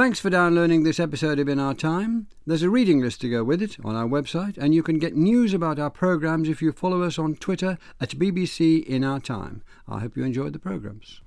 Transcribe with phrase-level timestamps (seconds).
[0.00, 2.26] Thanks for downloading this episode of In Our Time.
[2.46, 5.14] There's a reading list to go with it on our website, and you can get
[5.14, 9.60] news about our programmes if you follow us on Twitter at BBC In Our Time.
[9.86, 11.20] I hope you enjoyed the programmes.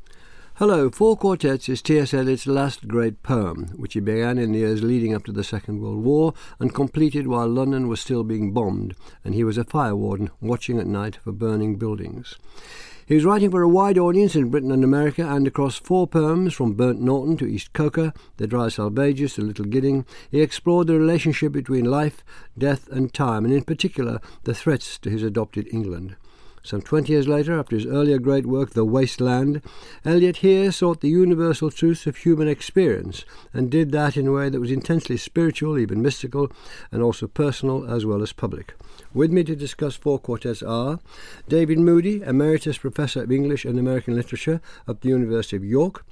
[0.56, 2.16] Hello, Four Quartets is T.S.
[2.16, 5.80] Eliot's last great poem, which he began in the years leading up to the Second
[5.80, 9.96] World War and completed while London was still being bombed, and he was a fire
[9.96, 12.40] warden watching at night for burning buildings.
[13.06, 16.54] He was writing for a wide audience in Britain and America, and across four poems,
[16.54, 20.98] from Burnt Norton to East Coker, The Dry Salvages to Little Gidding, he explored the
[20.98, 22.24] relationship between life,
[22.58, 26.16] death, and time, and in particular the threats to his adopted England.
[26.66, 29.62] Some twenty years later, after his earlier great work, The Waste Land,
[30.06, 34.48] Eliot here sought the universal truths of human experience and did that in a way
[34.48, 36.50] that was intensely spiritual, even mystical,
[36.90, 38.76] and also personal as well as public.
[39.14, 41.00] With me to discuss four quartets are
[41.48, 46.04] David Moody, Emeritus Professor of English and American Literature at the University of York,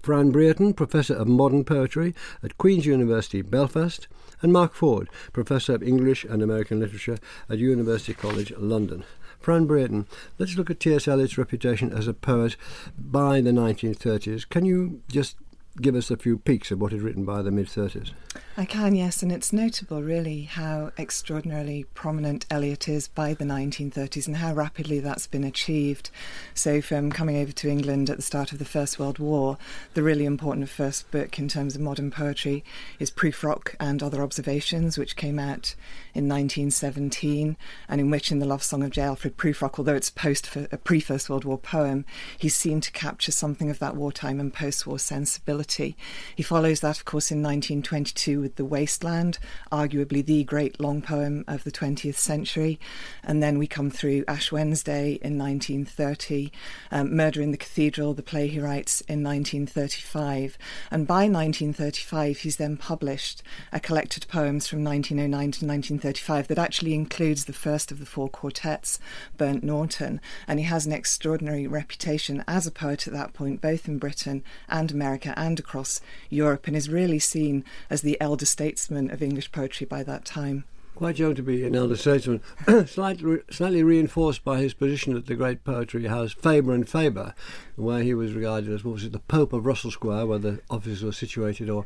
[0.00, 4.08] Fran Brearton, Professor of Modern Poetry at Queen's University, Belfast,
[4.40, 7.18] and Mark Ford, Professor of English and American Literature
[7.50, 9.04] at University College London.
[9.38, 10.06] Fran Brearton,
[10.38, 11.06] let's look at T.S.
[11.06, 12.56] Eliot's reputation as a poet
[12.98, 14.48] by the 1930s.
[14.48, 15.36] Can you just
[15.80, 18.12] give us a few peeks of what is written by the mid 30s?
[18.56, 24.28] I can, yes, and it's notable really how extraordinarily prominent Eliot is by the 1930s
[24.28, 26.10] and how rapidly that's been achieved.
[26.54, 29.58] So, from coming over to England at the start of the First World War,
[29.94, 32.62] the really important first book in terms of modern poetry
[33.00, 35.74] is Prufrock and Other Observations, which came out
[36.14, 37.56] in 1917,
[37.88, 39.02] and in which, in the Love Song of J.
[39.02, 42.04] Alfred Prufrock, although it's post uh, a pre First World War poem,
[42.38, 45.63] he's seen to capture something of that wartime and post war sensibility.
[45.64, 49.38] He follows that, of course, in 1922 with The Waste Land,
[49.70, 52.78] arguably the great long poem of the 20th century.
[53.22, 56.50] And then we come through Ash Wednesday in 1930,
[56.90, 60.58] um, Murder in the Cathedral, the play he writes in 1935.
[60.90, 63.42] And by 1935, he's then published
[63.72, 68.28] a collected poems from 1909 to 1935 that actually includes the first of the four
[68.28, 68.98] quartets,
[69.36, 70.20] Burnt Norton.
[70.46, 74.42] And he has an extraordinary reputation as a poet at that point, both in Britain
[74.68, 79.22] and America and across Europe, and is really seen as the elder elder statesman of
[79.22, 80.64] English poetry by that time.
[80.96, 82.40] Quite young to be an elder statesman,
[82.86, 87.32] slightly, slightly reinforced by his position at the great poetry house Faber and Faber,
[87.76, 90.60] where he was regarded as what was it, the Pope of Russell Square, where the
[90.68, 91.84] offices were situated, or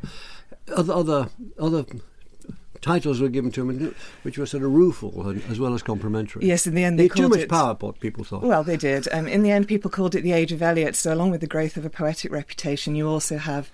[0.75, 1.29] other other
[1.59, 1.85] other
[2.81, 6.45] titles were given to him, which were sort of rueful as well as complimentary.
[6.45, 7.75] Yes, in the end, they he called too much it, power.
[7.79, 8.43] What people thought.
[8.43, 9.07] Well, they did.
[9.11, 10.95] Um, in the end, people called it the Age of Eliot.
[10.95, 13.71] So, along with the growth of a poetic reputation, you also have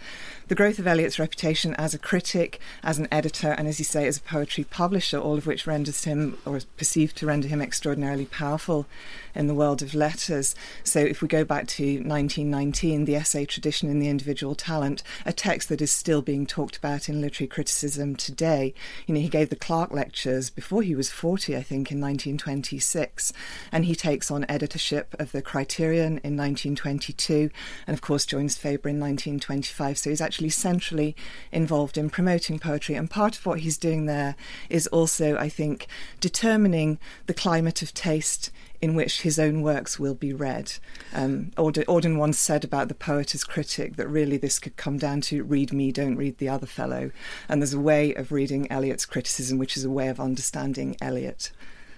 [0.47, 4.05] the growth of Eliot's reputation as a critic, as an editor, and as you say,
[4.05, 7.61] as a poetry publisher, all of which renders him, or is perceived to render him,
[7.61, 8.85] extraordinarily powerful
[9.33, 10.55] in the world of letters.
[10.83, 15.33] So, if we go back to 1919, the essay tradition in the individual talent, a
[15.33, 18.73] text that is still being talked about in literary criticism today.
[19.07, 23.33] You know, he gave the Clark lectures before he was 40, I think, in 1926,
[23.71, 27.49] and he takes on editorship of the Criterion in 1922,
[27.87, 29.97] and of course joins Faber in 1925.
[29.97, 31.15] So he's actually centrally
[31.51, 34.35] involved in promoting poetry, and part of what he's doing there
[34.69, 35.87] is also, I think,
[36.19, 38.51] determining the climate of taste
[38.81, 40.73] in which his own works will be read.
[41.13, 44.97] Um, Auden, Auden once said about the poet as critic that really this could come
[44.97, 47.11] down to read me, don't read the other fellow.
[47.49, 51.51] And there's a way of reading Eliot's criticism which is a way of understanding Eliot.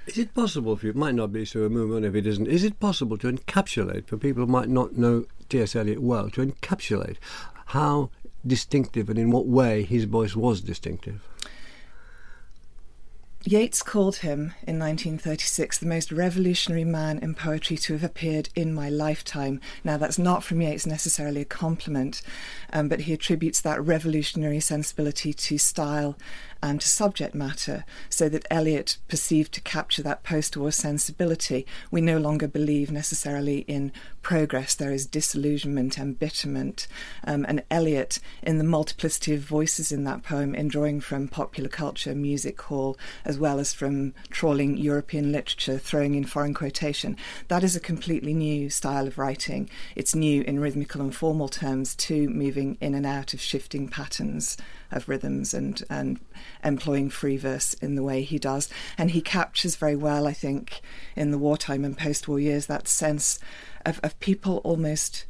[0.07, 2.47] Is it possible for you, it might not be so a movement if it isn't,
[2.47, 5.75] is it possible to encapsulate, for people who might not know T.S.
[5.75, 7.17] Eliot well, to encapsulate
[7.67, 8.09] how
[8.47, 11.21] distinctive and in what way his voice was distinctive?
[13.43, 18.73] Yeats called him in 1936 the most revolutionary man in poetry to have appeared in
[18.73, 19.61] my lifetime.
[19.85, 22.21] Now, that's not from Yeats necessarily a compliment,
[22.73, 26.17] um, but he attributes that revolutionary sensibility to style
[26.61, 31.65] and to subject matter, so that Eliot perceived to capture that post war sensibility.
[31.91, 33.91] We no longer believe necessarily in
[34.27, 36.85] progress, there is disillusionment, embitterment.
[37.23, 41.69] Um, and Eliot, in the multiplicity of voices in that poem, in drawing from popular
[41.69, 47.15] culture, music hall, as well as from trawling European literature, throwing in foreign quotation,
[47.47, 49.69] that is a completely new style of writing.
[49.95, 54.57] It's new in rhythmical and formal terms, too, moving in and out of shifting patterns
[54.91, 56.19] of rhythms and, and
[56.63, 58.69] employing free verse in the way he does.
[58.97, 60.81] And he captures very well, I think,
[61.15, 63.39] in the wartime and post war years, that sense
[63.85, 65.25] of, of people almost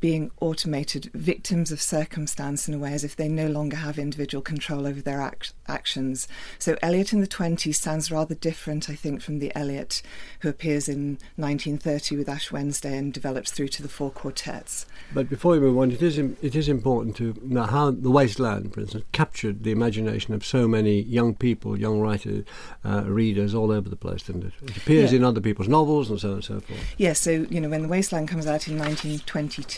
[0.00, 4.42] being automated victims of circumstance in a way as if they no longer have individual
[4.42, 6.28] control over their act- actions.
[6.58, 10.02] So Eliot in the 20s sounds rather different, I think, from the Eliot
[10.40, 14.86] who appears in 1930 with Ash Wednesday and develops through to the four quartets.
[15.12, 18.74] But before we move on, it is, it is important to know how The Wasteland,
[18.74, 22.44] for instance, captured the imagination of so many young people, young writers,
[22.84, 24.52] uh, readers all over the place, didn't it?
[24.62, 25.18] It appears yeah.
[25.18, 26.78] in other people's novels and so on and so forth.
[26.98, 29.77] Yes, yeah, so, you know, when The Wasteland comes out in 1922,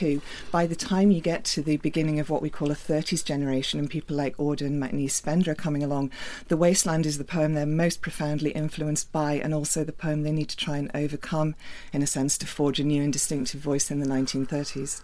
[0.50, 3.78] by the time you get to the beginning of what we call a 30s generation
[3.78, 6.10] and people like Auden, MacNeice, Spender are coming along,
[6.48, 10.32] The Wasteland is the poem they're most profoundly influenced by and also the poem they
[10.32, 11.54] need to try and overcome,
[11.92, 15.02] in a sense, to forge a new and distinctive voice in the 1930s.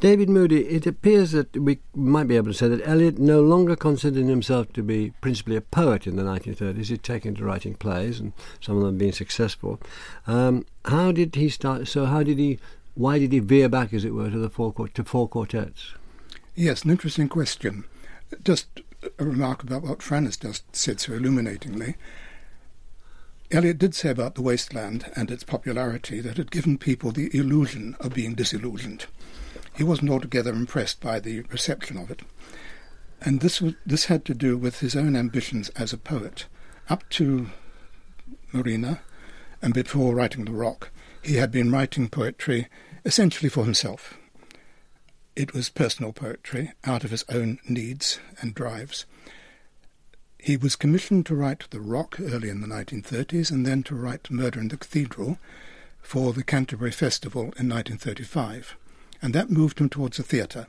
[0.00, 3.74] David Moody, it appears that we might be able to say that Eliot no longer
[3.74, 6.86] considered himself to be principally a poet in the 1930s.
[6.86, 9.80] He'd taken to writing plays, and some of them being successful.
[10.28, 11.88] Um, how did he start?
[11.88, 12.60] So, how did he
[12.98, 15.94] why did he veer back, as it were, to the four to four quartets?
[16.56, 17.84] Yes, an interesting question.
[18.42, 18.66] Just
[19.20, 21.94] a remark about what Fran has just said so illuminatingly.
[23.52, 27.30] Eliot did say about the wasteland and its popularity that it had given people the
[27.32, 29.06] illusion of being disillusioned.
[29.76, 32.22] He wasn't altogether impressed by the reception of it.
[33.20, 36.46] And this, was, this had to do with his own ambitions as a poet.
[36.90, 37.50] Up to
[38.52, 39.02] Marina,
[39.62, 40.90] and before writing The Rock,
[41.22, 42.66] he had been writing poetry
[43.04, 44.18] essentially for himself.
[45.36, 49.06] It was personal poetry out of his own needs and drives.
[50.38, 54.30] He was commissioned to write The Rock early in the 1930s and then to write
[54.30, 55.38] Murder in the Cathedral
[56.00, 58.76] for the Canterbury Festival in 1935,
[59.20, 60.66] and that moved him towards the theatre.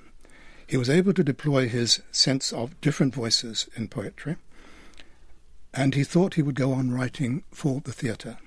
[0.68, 4.36] He was able to deploy his sense of different voices in poetry,
[5.74, 8.38] and he thought he would go on writing for the theatre.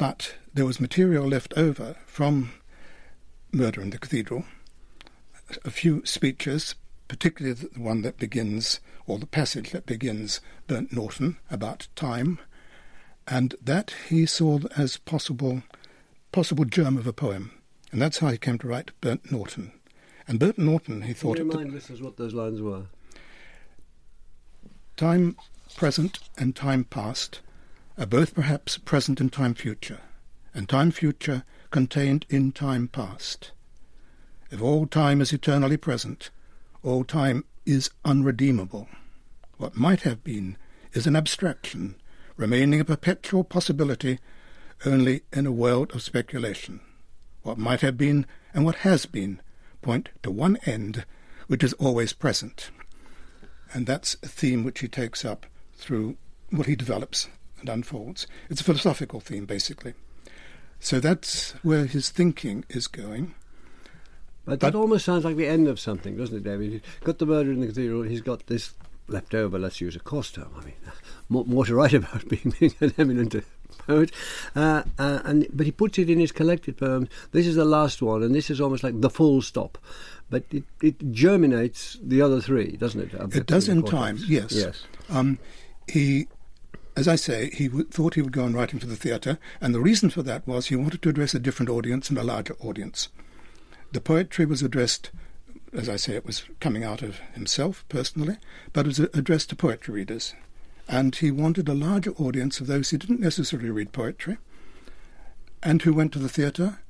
[0.00, 2.52] But there was material left over from
[3.52, 4.46] Murder in the Cathedral,
[5.62, 6.74] a few speeches,
[7.06, 12.38] particularly the one that begins, or the passage that begins, Burnt Norton, about time,
[13.28, 15.64] and that he saw as possible,
[16.32, 17.50] possible germ of a poem.
[17.92, 19.70] And that's how he came to write Burnt Norton.
[20.26, 21.36] And Burnt Norton, he thought...
[21.36, 22.84] Can you remind listeners what those lines were?
[24.96, 25.36] Time
[25.76, 27.40] present and time past
[28.00, 30.00] are both perhaps present in time future,
[30.54, 33.52] and time future contained in time past.
[34.50, 36.30] If all time is eternally present,
[36.82, 38.88] all time is unredeemable.
[39.58, 40.56] What might have been
[40.94, 41.94] is an abstraction,
[42.38, 44.18] remaining a perpetual possibility
[44.86, 46.80] only in a world of speculation.
[47.42, 48.24] What might have been
[48.54, 49.42] and what has been
[49.82, 51.04] point to one end
[51.48, 52.70] which is always present.
[53.74, 55.44] And that's a theme which he takes up
[55.74, 56.16] through
[56.48, 57.28] what he develops
[57.60, 58.26] and unfolds.
[58.48, 59.94] It's a philosophical theme, basically.
[60.80, 63.34] So that's where his thinking is going.
[64.44, 66.72] But that but, almost sounds like the end of something, doesn't it, David?
[66.72, 68.74] He's got the murder in the cathedral, he's got this
[69.06, 70.50] left over, let's use a cost term.
[70.58, 70.74] I mean,
[71.28, 73.36] more, more to write about being, being an eminent
[73.86, 74.10] poet.
[74.56, 77.08] Uh, uh, and But he puts it in his collected poems.
[77.32, 79.78] This is the last one, and this is almost like the full stop.
[80.30, 83.36] But it, it germinates the other three, doesn't it?
[83.36, 84.52] It does in time, yes.
[84.52, 84.84] Yes.
[85.10, 85.38] Um,
[85.88, 86.28] he
[87.00, 89.74] as I say, he w- thought he would go on writing for the theatre, and
[89.74, 92.54] the reason for that was he wanted to address a different audience and a larger
[92.60, 93.08] audience.
[93.92, 95.10] The poetry was addressed,
[95.72, 98.36] as I say, it was coming out of himself personally,
[98.74, 100.34] but it was addressed to poetry readers.
[100.88, 104.36] And he wanted a larger audience of those who didn't necessarily read poetry
[105.62, 106.80] and who went to the theatre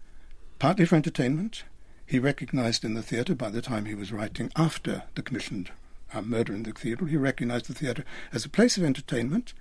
[0.58, 1.62] partly for entertainment.
[2.04, 5.70] He recognized in the theatre, by the time he was writing after the commissioned
[6.12, 9.54] uh, Murder in the Cathedral, he recognized the theatre as a place of entertainment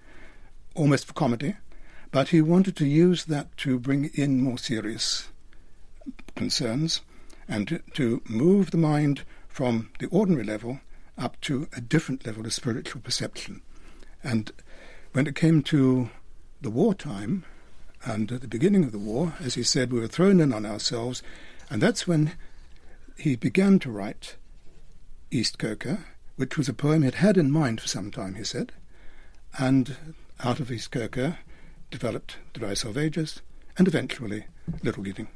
[0.76, 1.56] almost for comedy,
[2.12, 5.30] but he wanted to use that to bring in more serious
[6.36, 7.02] concerns
[7.48, 10.80] and to, move the mind from the ordinary level
[11.18, 13.62] up to a different level of spiritual perception.
[14.24, 14.52] And
[15.14, 16.10] when it came to
[16.62, 17.44] the wartime
[18.06, 20.66] and at the beginning of the war, as he said, we were thrown in on
[20.66, 21.22] ourselves,
[21.70, 22.34] and that's when
[23.18, 24.36] he began to write
[25.32, 26.06] East Coker,
[26.38, 28.72] which was a poem he'd had in mind for some time, he said,
[29.58, 29.98] and
[30.44, 31.38] out of East Coker
[31.92, 33.42] developed the Dry Salvages
[33.78, 34.46] and eventually
[34.84, 35.28] Little Gidding.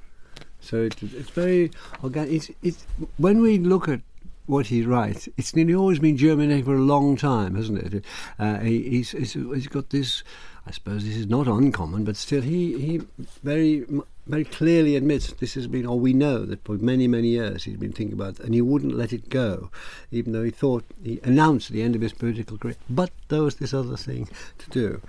[0.62, 1.72] So it, it's very
[2.04, 2.32] organic.
[2.32, 2.86] It's, it's,
[3.18, 4.02] when we look at
[4.46, 8.06] what he writes, it's nearly always been germinating for a long time, hasn't it?
[8.40, 10.24] Uh, he, he's, he's, he's got this.
[10.66, 13.02] I suppose this is not uncommon, but still, he he
[13.44, 13.86] very
[14.26, 17.78] very clearly admits this has been, or we know that for many many years he's
[17.78, 19.70] been thinking about, it, and he wouldn't let it go,
[20.12, 22.76] even though he thought he announced the end of his political career.
[22.90, 25.02] But there was this other thing to do.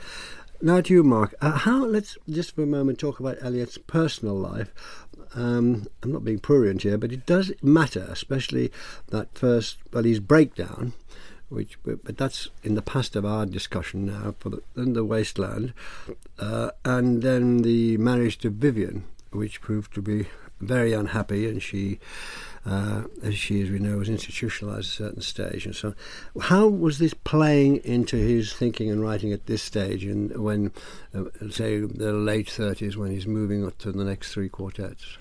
[0.61, 1.35] now to you, Mark.
[1.41, 1.85] Uh, how?
[1.85, 4.73] Let's just for a moment talk about Eliot's personal life.
[5.35, 8.71] Um, I'm not being prurient here, but it does matter, especially
[9.09, 10.93] that first, well, his breakdown,
[11.49, 15.73] which, but, that's in the past of our discussion now for the, the wasteland,
[16.39, 20.27] uh, and then the marriage to Vivienne, which proved to be
[20.61, 21.99] very unhappy, and she,
[22.65, 25.67] uh, as she, as we know, was institutionalized at a certain stage.
[25.67, 25.95] And so,
[26.41, 30.73] how was this playing into his thinking and writing at this stage, and when,
[31.15, 35.19] uh, say, the late 30s, when he's moving up to the next three quartets?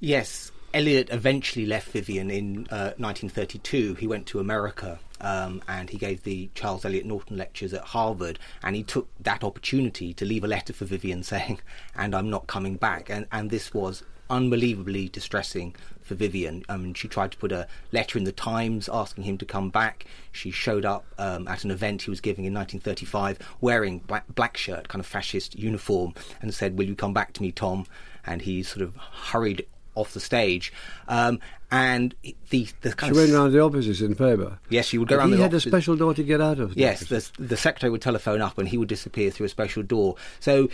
[0.00, 3.94] Yes, Eliot eventually left Vivienne in uh, 1932.
[3.94, 8.38] He went to America um, and he gave the Charles Eliot Norton lectures at Harvard.
[8.62, 11.60] And he took that opportunity to leave a letter for Vivienne saying,
[11.94, 16.62] "And I'm not coming back." And and this was unbelievably distressing for Vivienne.
[16.68, 20.04] Um, she tried to put a letter in the Times asking him to come back.
[20.30, 24.58] She showed up um, at an event he was giving in 1935 wearing black, black
[24.58, 27.86] shirt, kind of fascist uniform, and said, "Will you come back to me, Tom?"
[28.26, 29.64] And he sort of hurried
[29.96, 30.72] off the stage.
[31.08, 31.40] Um,
[31.72, 32.14] and
[32.50, 34.60] the the kind she went around the offices in Faber.
[34.68, 36.74] Yes, she would go around He the had a special door to get out of.
[36.74, 39.82] the Yes, the, the secretary would telephone up and he would disappear through a special
[39.82, 40.14] door.
[40.38, 40.68] So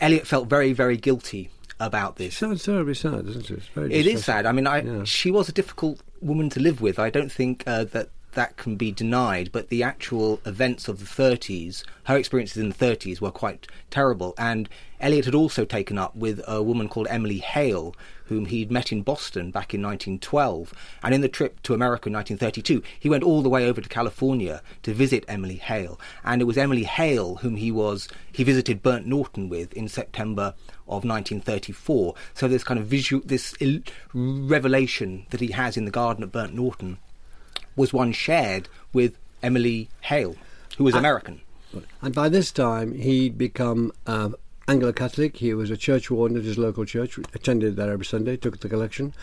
[0.00, 2.36] Eliot felt very, very guilty about It this.
[2.38, 3.58] sounds terribly sad, doesn't it?
[3.58, 4.46] It's very It is sad.
[4.46, 5.04] I mean, I, Yeah.
[5.04, 6.98] she was a difficult woman to live with.
[6.98, 9.50] I don't think uh, that that can be denied.
[9.52, 14.34] But the actual events of the 30s, her experiences in the 30s were quite terrible.
[14.38, 14.68] And
[15.00, 17.94] Eliot had also taken up with a woman called Emily Hale,
[18.26, 20.72] whom he'd met in Boston back in 1912.
[21.02, 23.88] And in the trip to America in 1932, he went all the way over to
[23.88, 26.00] California to visit Emily Hale.
[26.24, 30.54] And it was Emily Hale whom he was he visited Burnt Norton with in September
[30.86, 32.14] of 1934.
[32.34, 33.54] So this kind of visual, this
[34.14, 36.98] revelation that he has in the garden at Burnt Norton
[37.76, 40.36] was one shared with Emily Hale,
[40.76, 41.40] who was American.
[42.02, 44.36] And by this time, he'd become um,
[44.68, 45.36] Anglo-Catholic.
[45.36, 48.68] He was a church warden at his local church, attended there every Sunday, took the
[48.68, 49.14] collection.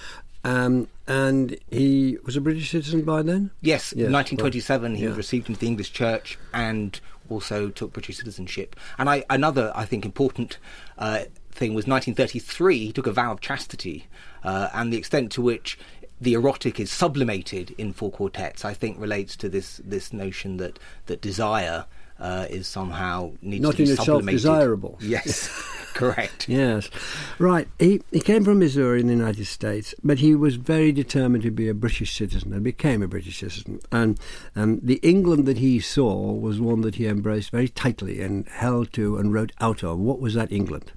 [0.44, 3.52] Um, and he was a British citizen by then?
[3.62, 5.18] Yes, Yes, in 1927 he right, was yeah.
[5.18, 8.76] received into the English Church and also took British citizenship.
[8.98, 10.58] And I, another, I think, important
[10.98, 14.08] uh, thing was 1933 he took a vow of chastity,
[14.44, 15.78] uh, and the extent to which
[16.22, 20.80] the erotic is sublimated in four quartets, I think, relates to this this notion that
[21.08, 21.86] that desire.
[22.22, 24.98] Uh, is somehow needs Not to be sublimated in itself desirable.
[25.02, 25.48] Yes,
[25.94, 26.50] correct.
[26.50, 26.90] Yes.
[27.38, 27.66] Right.
[27.80, 31.52] He, he came from Missouri in the United States, but he was very determined to
[31.52, 33.80] be a British citizen and became a British citizen.
[33.90, 34.20] And
[34.54, 38.92] um, the England that he saw was one that he embraced very tightly and held
[38.94, 39.98] to and wrote out of.
[39.98, 40.92] What was that England?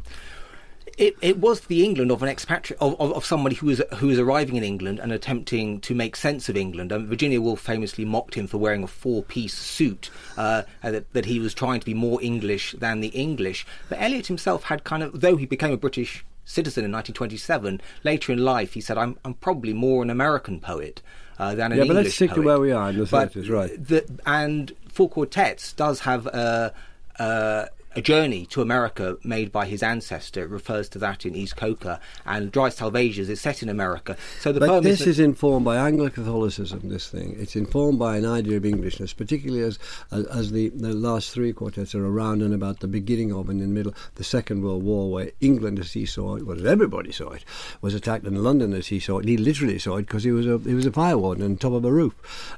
[0.98, 4.08] It, it was the England of an expatriate of, of, of somebody who was who
[4.08, 6.92] was arriving in England and attempting to make sense of England.
[6.92, 11.38] Um, Virginia Woolf famously mocked him for wearing a four-piece suit, uh, that, that he
[11.38, 13.66] was trying to be more English than the English.
[13.88, 18.32] But Eliot himself had kind of, though he became a British citizen in 1927, later
[18.32, 21.02] in life he said, "I'm I'm probably more an American poet."
[21.38, 23.50] Uh, than an Yeah, but let's English stick to where we are in the 30s,
[23.50, 23.84] right.
[23.84, 26.74] the, and Four Quartets does have a,
[27.18, 30.42] a, a journey to America made by his ancestor.
[30.42, 32.00] It refers to that in East Coker.
[32.24, 34.16] And Dry Salvages is set in America.
[34.40, 36.80] So the But poem this is, is informed by Anglo-Catholicism.
[36.84, 39.78] This thing, it's informed by an idea of Englishness, particularly as
[40.10, 43.60] as, as the, the last three quartets are around and about the beginning of and
[43.60, 46.64] in the middle the Second World War, where England, as he saw it, well, as
[46.64, 47.44] everybody saw it,
[47.80, 50.46] was attacked, and London, as he saw it, he literally saw it because he was
[50.46, 52.14] a he was a fire warden on top of a roof,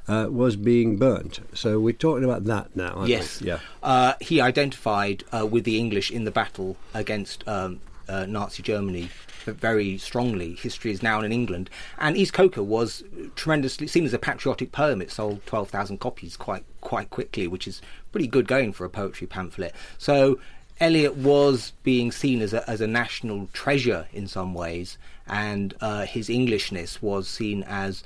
[0.07, 1.39] uh, was being burnt.
[1.53, 2.89] So we're talking about that now.
[2.89, 3.09] aren't we?
[3.11, 3.41] Yes.
[3.41, 3.59] Yeah.
[3.85, 9.09] Uh, he identified uh, with the English in the battle against um, uh, Nazi Germany
[9.45, 10.55] very strongly.
[10.55, 11.69] History is now in England.
[11.99, 13.03] And East Coker was
[13.35, 15.03] tremendously seen as a patriotic poem.
[15.03, 17.79] It sold 12,000 copies quite quite quickly, which is
[18.11, 19.75] pretty good going for a poetry pamphlet.
[19.99, 20.39] So
[20.79, 26.07] Eliot was being seen as a, as a national treasure in some ways, and uh,
[26.07, 28.03] his Englishness was seen as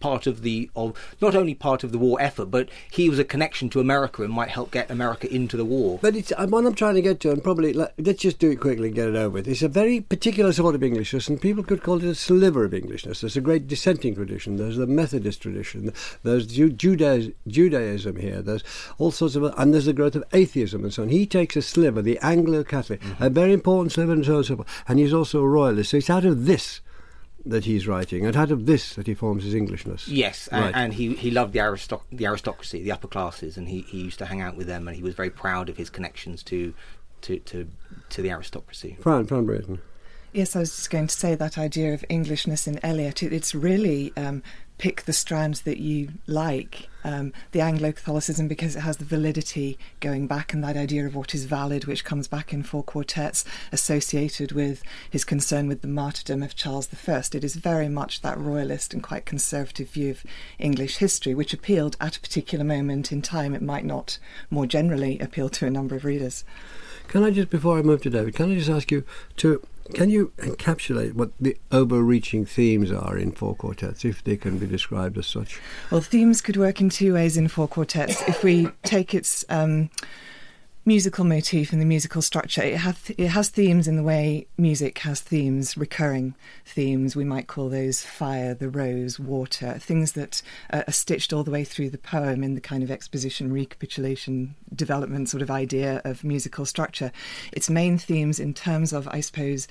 [0.00, 3.24] part of the of not only part of the war effort, but he was a
[3.24, 5.98] connection to America and might help get America into the war.
[6.02, 8.50] But it's uh, what I'm trying to get to, and probably let, let's just do
[8.50, 9.48] it quickly and get it over with.
[9.48, 12.74] It's a very particular sort of Englishness, and people could call it a sliver of
[12.74, 13.20] Englishness.
[13.20, 14.56] There's a great dissenting tradition.
[14.56, 15.92] There's the Methodist tradition.
[16.22, 18.42] There's Ju- Judaism, Judaism here.
[18.42, 18.64] There's
[18.98, 21.08] all sorts of, and there's the growth of atheism and so on.
[21.10, 24.56] He takes a sliver, the Anglo-Catholic, a very important sliver, and so on and so
[24.56, 24.84] forth.
[24.88, 25.90] And he's also a royalist.
[25.90, 26.80] So it's out of this
[27.46, 30.06] that he's writing, and out of this that he forms his Englishness.
[30.08, 30.74] Yes, and, Right.
[30.74, 34.18] and he, he loved the, aristoc- the aristocracy, the upper classes, and he, he used
[34.18, 36.74] to hang out with them, and he was very proud of his connections to
[37.22, 37.68] to to,
[38.10, 38.96] to the aristocracy.
[39.00, 39.80] Fran, Fran Brearton.
[40.32, 43.22] Yes, I was just going to say that idea of Englishness in Eliot.
[43.22, 44.42] It, it's really um,
[44.80, 46.88] pick the strands that you like.
[47.04, 51.14] Um, the Anglo Catholicism, because it has the validity going back and that idea of
[51.14, 55.88] what is valid, which comes back in four quartets, associated with his concern with the
[55.88, 57.22] martyrdom of Charles I.
[57.32, 60.24] It is very much that royalist and quite conservative view of
[60.58, 63.54] English history, which appealed at a particular moment in time.
[63.54, 64.18] It might not
[64.48, 66.42] more generally appeal to a number of readers.
[67.08, 69.04] Can I just, before I move to David, can I just ask you
[69.38, 69.62] to
[69.94, 74.66] can you encapsulate what the overreaching themes are in four quartets, if they can be
[74.66, 75.60] described as such?
[75.90, 78.22] Well, themes could work in two ways in four quartets.
[78.28, 79.90] if we take its um,
[80.90, 82.62] musical motif and the musical structure.
[82.62, 87.14] It has it has themes in the way music has themes, recurring themes.
[87.14, 91.62] We might call those fire, the rose, water, things that are stitched all the way
[91.62, 96.66] through the poem in the kind of exposition, recapitulation, development sort of idea of musical
[96.66, 97.12] structure.
[97.52, 99.68] Its main themes, in terms of, I suppose,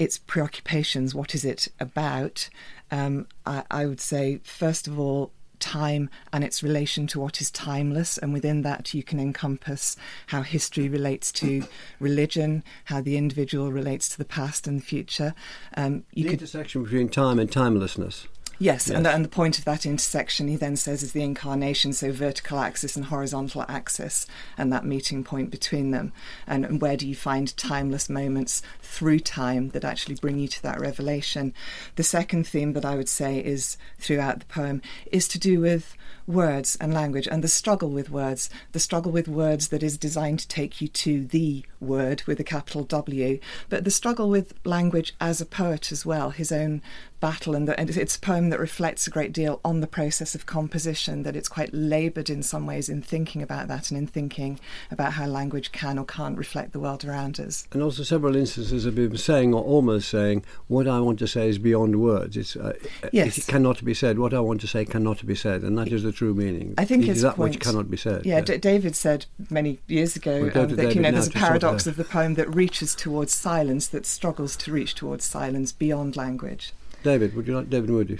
[0.00, 1.14] its preoccupations.
[1.14, 2.50] What is it about?
[2.90, 7.50] Um, I, I would say, first of all, time and its relation to what is
[7.50, 8.18] timeless.
[8.18, 9.96] And within that, you can encompass
[10.28, 11.66] how history relates to
[12.00, 15.34] religion, how the individual relates to the past and the future.
[15.76, 18.26] Um, you the could, intersection between time and timelessness.
[18.58, 18.96] Yes, yes.
[18.96, 22.10] And, the, and the point of that intersection, he then says, is the incarnation, so
[22.10, 26.12] vertical axis and horizontal axis, and that meeting point between them.
[26.46, 30.62] And, and where do you find timeless moments through time that actually bring you to
[30.62, 31.52] that revelation?
[31.96, 34.80] The second theme that I would say is throughout the poem
[35.12, 35.94] is to do with
[36.26, 40.38] words and language and the struggle with words, the struggle with words that is designed
[40.40, 45.14] to take you to the word with a capital W, but the struggle with language
[45.20, 46.82] as a poet as well, his own
[47.18, 50.34] battle, and, the, and it's a poem that reflects a great deal on the process
[50.34, 54.06] of composition, that it's quite laboured in some ways in thinking about that and in
[54.06, 57.66] thinking about how language can or can't reflect the world around us.
[57.72, 61.48] And also several instances of him saying or almost saying, what I want to say
[61.48, 62.36] is beyond words.
[62.36, 62.74] It's, uh,
[63.12, 63.38] yes.
[63.38, 64.18] It cannot be said.
[64.18, 66.74] What I want to say cannot be said, and that is the true meaning.
[66.78, 68.24] I think it's that point, which cannot be said.
[68.26, 71.86] Yeah, D- David said many years ago um, that David you know there's a paradox
[71.86, 76.72] of the poem that reaches towards silence, that struggles to reach towards silence beyond language.
[77.02, 78.18] David, would you like David Moody?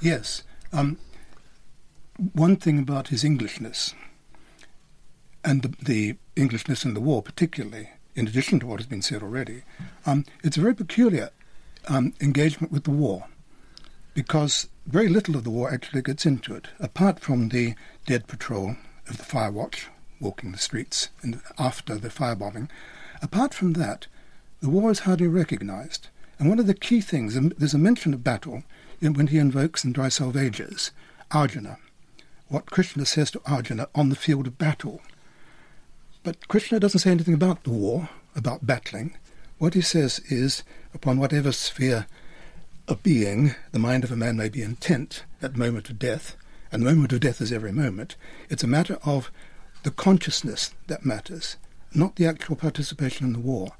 [0.00, 0.44] Yes.
[0.72, 0.98] Um,
[2.32, 3.94] one thing about his Englishness,
[5.44, 9.22] and the, the, Englishness in the war particularly, in addition to what has been said
[9.22, 9.62] already,
[10.06, 11.30] um, it's a very peculiar
[11.88, 13.26] um, engagement with the war,
[14.14, 17.74] because very little of the war actually gets into it, apart from the
[18.06, 18.76] dead patrol
[19.08, 19.88] of the fire watch
[20.20, 22.68] walking the streets and after the firebombing.
[23.22, 24.06] Apart from that,
[24.60, 26.08] the war is hardly recognised.
[26.38, 28.62] And one of the key things, there's a mention of battle
[29.00, 30.90] when he invokes in Dry Salvages
[31.30, 31.78] Arjuna,
[32.48, 35.00] what Krishna says to Arjuna on the field of battle.
[36.22, 39.16] But Krishna doesn't say anything about the war, about battling.
[39.58, 42.06] What he says is, upon whatever sphere
[42.90, 46.36] of being the mind of a man may be intent at the moment of death,
[46.72, 48.16] and the moment of death is every moment,
[48.48, 49.30] it's a matter of
[49.84, 51.56] the consciousness that matters,
[51.94, 53.72] not the actual participation in the war.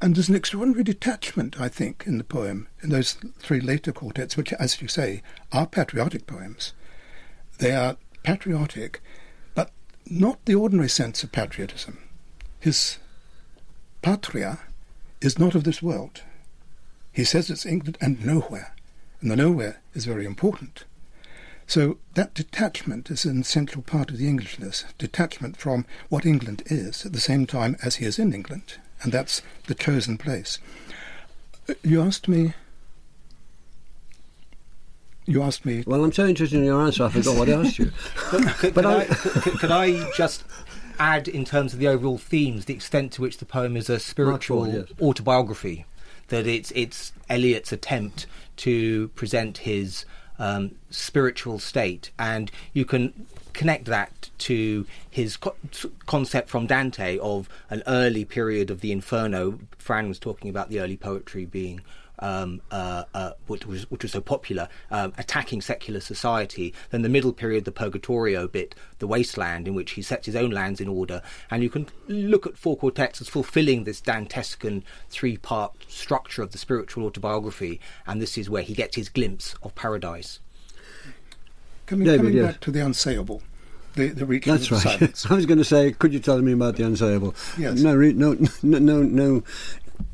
[0.00, 4.36] And there's an extraordinary detachment, I think, in the poem, in those three later quartets,
[4.36, 5.22] which, as you say,
[5.52, 6.72] are patriotic poems.
[7.58, 9.02] They are patriotic,
[9.54, 9.70] but
[10.06, 11.98] not the ordinary sense of patriotism.
[12.58, 12.98] His
[14.00, 14.60] patria
[15.20, 16.22] is not of this world.
[17.12, 18.74] He says it's England and nowhere,
[19.20, 20.84] and the nowhere is very important.
[21.66, 27.06] So that detachment is an essential part of the Englishness, detachment from what England is
[27.06, 30.58] at the same time as he is in England and that's the chosen place.
[31.68, 32.54] Uh, you asked me.
[35.26, 35.84] You asked me.
[35.86, 37.92] Well, I'm so interested in your answer, I forgot what I asked you.
[38.32, 40.44] but, could, but I, I could, could I just
[40.98, 43.98] add, in terms of the overall themes, the extent to which the poem is a
[43.98, 44.86] spiritual yes.
[45.00, 45.86] autobiography?
[46.30, 50.04] That it's it's Eliot's attempt to present his
[50.38, 55.56] um, spiritual state, and you can connect that to his co-
[56.06, 59.60] concept from Dante of an early period of the Inferno.
[59.78, 61.82] Fran was talking about the early poetry being
[62.20, 66.74] um, uh, uh, which, was, which was so popular, um, attacking secular society.
[66.90, 70.50] Then the middle period, the Purgatorio bit, the wasteland, in which he sets his own
[70.50, 71.22] lands in order.
[71.50, 76.52] And you can look at four quartets as fulfilling this Dantescan three part structure of
[76.52, 77.80] the spiritual autobiography.
[78.06, 80.40] And this is where he gets his glimpse of paradise.
[81.86, 82.52] Coming, David, coming yes.
[82.52, 83.42] back to the unsayable.
[83.94, 84.80] The, the That's right.
[85.00, 85.26] Silence.
[85.28, 87.34] I was going to say, could you tell me about the unsayable?
[87.58, 87.80] Yes.
[87.80, 89.42] No, re- no, no, no, no.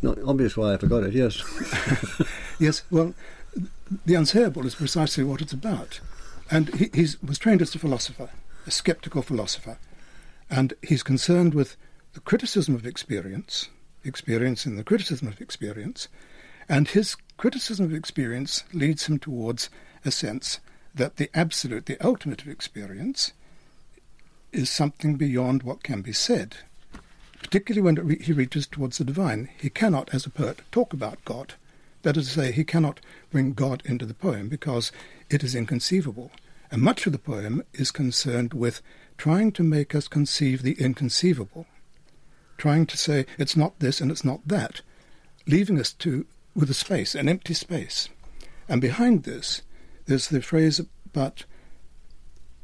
[0.03, 1.12] Not obvious why I forgot it.
[1.12, 1.42] Yes.
[2.59, 2.83] yes.
[2.90, 3.14] Well,
[4.05, 6.01] the unsayable is precisely what it's about,
[6.51, 8.31] and he he's, was trained as a philosopher,
[8.66, 9.79] a sceptical philosopher,
[10.51, 11.77] and he's concerned with
[12.14, 13.68] the criticism of experience,
[14.05, 16.09] experience in the criticism of experience.
[16.68, 19.70] And his criticism of experience leads him towards
[20.05, 20.59] a sense
[20.94, 23.33] that the absolute, the ultimate of experience,
[24.53, 26.57] is something beyond what can be said.
[27.42, 31.55] Particularly when he reaches towards the divine, he cannot, as a poet, talk about God.
[32.03, 34.92] That is to say, he cannot bring God into the poem because
[35.31, 36.31] it is inconceivable.
[36.70, 38.83] And much of the poem is concerned with
[39.18, 41.66] trying to make us conceive the inconceivable,
[42.59, 44.83] trying to say it's not this and it's not that,
[45.46, 48.09] leaving us to with a space, an empty space.
[48.68, 49.62] And behind this,
[50.07, 51.44] there's the phrase about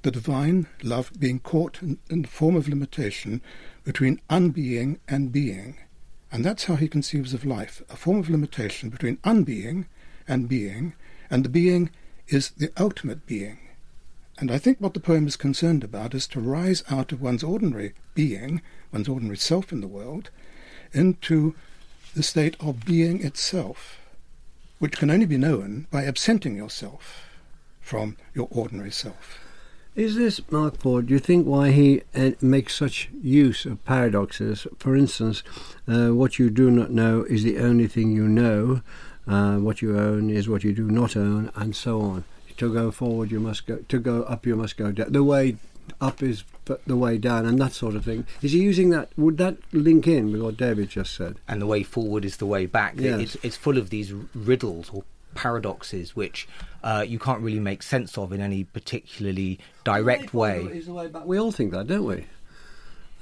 [0.02, 3.40] the divine love being caught in, in the form of limitation
[3.84, 5.78] between unbeing and being.
[6.30, 9.86] And that's how he conceives of life a form of limitation between unbeing
[10.26, 10.94] and being,
[11.30, 11.90] and the being
[12.28, 13.58] is the ultimate being.
[14.38, 17.44] And I think what the poem is concerned about is to rise out of one's
[17.44, 20.30] ordinary being, one's ordinary self in the world,
[20.92, 21.54] into
[22.14, 23.98] the state of being itself,
[24.78, 27.28] which can only be known by absenting yourself
[27.80, 29.41] from your ordinary self.
[29.94, 34.66] Is this, Mark Ford, do you think why he uh, makes such use of paradoxes?
[34.78, 35.42] For instance,
[35.86, 38.80] uh, what you do not know is the only thing you know,
[39.28, 42.24] uh, what you own is what you do not own, and so on.
[42.56, 45.12] To go forward, you must go, to go up, you must go down.
[45.12, 45.56] The way
[46.00, 46.44] up is
[46.86, 48.26] the way down, and that sort of thing.
[48.40, 49.10] Is he using that?
[49.18, 51.36] Would that link in with what David just said?
[51.46, 52.94] And the way forward is the way back.
[52.96, 53.20] Yes.
[53.20, 56.48] It's, it's full of these riddles or paradoxes which
[56.82, 60.82] uh, you can't really make sense of in any particularly direct way.
[60.86, 61.24] Way back.
[61.24, 62.26] We all think that, don't we?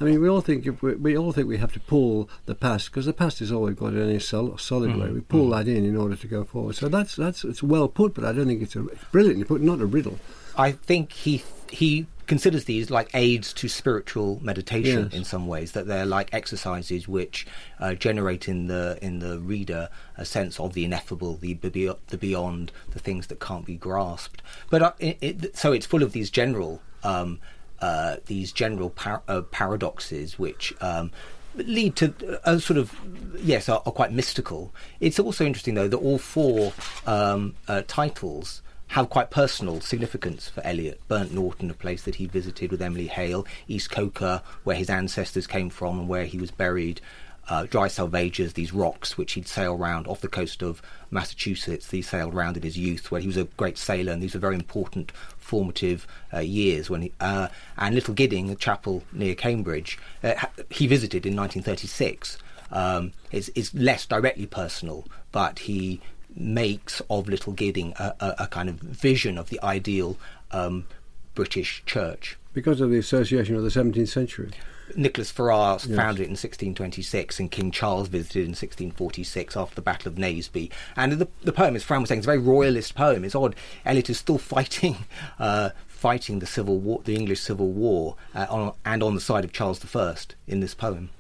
[0.01, 2.91] I mean, we all think we, we all think we have to pull the past
[2.91, 5.11] because the past is all we've got in any sol- solid way.
[5.11, 6.77] We pull that in in order to go forward.
[6.77, 9.61] So that's that's it's well put, but I don't think it's, a, it's brilliantly put.
[9.61, 10.19] Not a riddle.
[10.57, 15.13] I think he he considers these like aids to spiritual meditation Yes.
[15.19, 17.45] in some ways that they're like exercises which
[17.81, 22.71] uh, generate in the in the reader a sense of the ineffable the the beyond
[22.93, 26.31] the things that can't be grasped but uh, it, it, so it's full of these
[26.31, 27.41] general um,
[27.81, 31.11] uh, these general par- uh, paradoxes which um,
[31.57, 32.15] lead to
[32.45, 32.95] a sort of
[33.43, 36.73] yes are, are quite mystical it's also interesting though that all four
[37.09, 41.01] um, uh, titles have quite personal significance for Eliot.
[41.07, 45.47] Burnt Norton, a place that he visited with Emily Hale, East Coker, where his ancestors
[45.47, 47.01] came from and where he was buried,
[47.49, 51.89] uh, Dry Salvages, these rocks which he'd sail round off the coast of Massachusetts.
[51.89, 54.41] He sailed round in his youth, where he was a great sailor, and these are
[54.41, 56.91] very important formative uh, years.
[56.91, 57.47] When he, uh,
[57.79, 60.35] and Little Gidding, a chapel near Cambridge, uh,
[60.69, 62.39] he visited in 1936.
[62.73, 66.01] Um, it's, it's less directly personal, but he
[66.35, 70.17] makes of Little Gidding a, a, a kind of vision of the ideal
[70.53, 70.87] um,
[71.35, 72.37] British church.
[72.53, 74.51] Because of the association of the 17th century.
[74.97, 75.97] Nicholas Ferrar Yes.
[75.97, 80.71] founded it in 1626, and King Charles visited in 1646 after the Battle of Naseby.
[80.97, 83.25] And the, the poem, as Fran was saying, it's a very royalist poem.
[83.25, 83.55] It's odd.
[83.85, 84.97] Eliot is still fighting,
[85.39, 89.45] uh, fighting the civil war, the English Civil War, uh, on, and on the side
[89.45, 90.15] of Charles I
[90.49, 91.11] in this poem.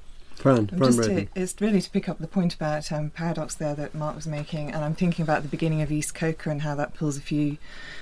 [0.40, 3.74] Fran, Fran just to, it's really to pick up the point about um, paradox there
[3.74, 6.74] that Mark was making, and I'm thinking about the beginning of East Coker and how
[6.76, 7.58] that pulls a few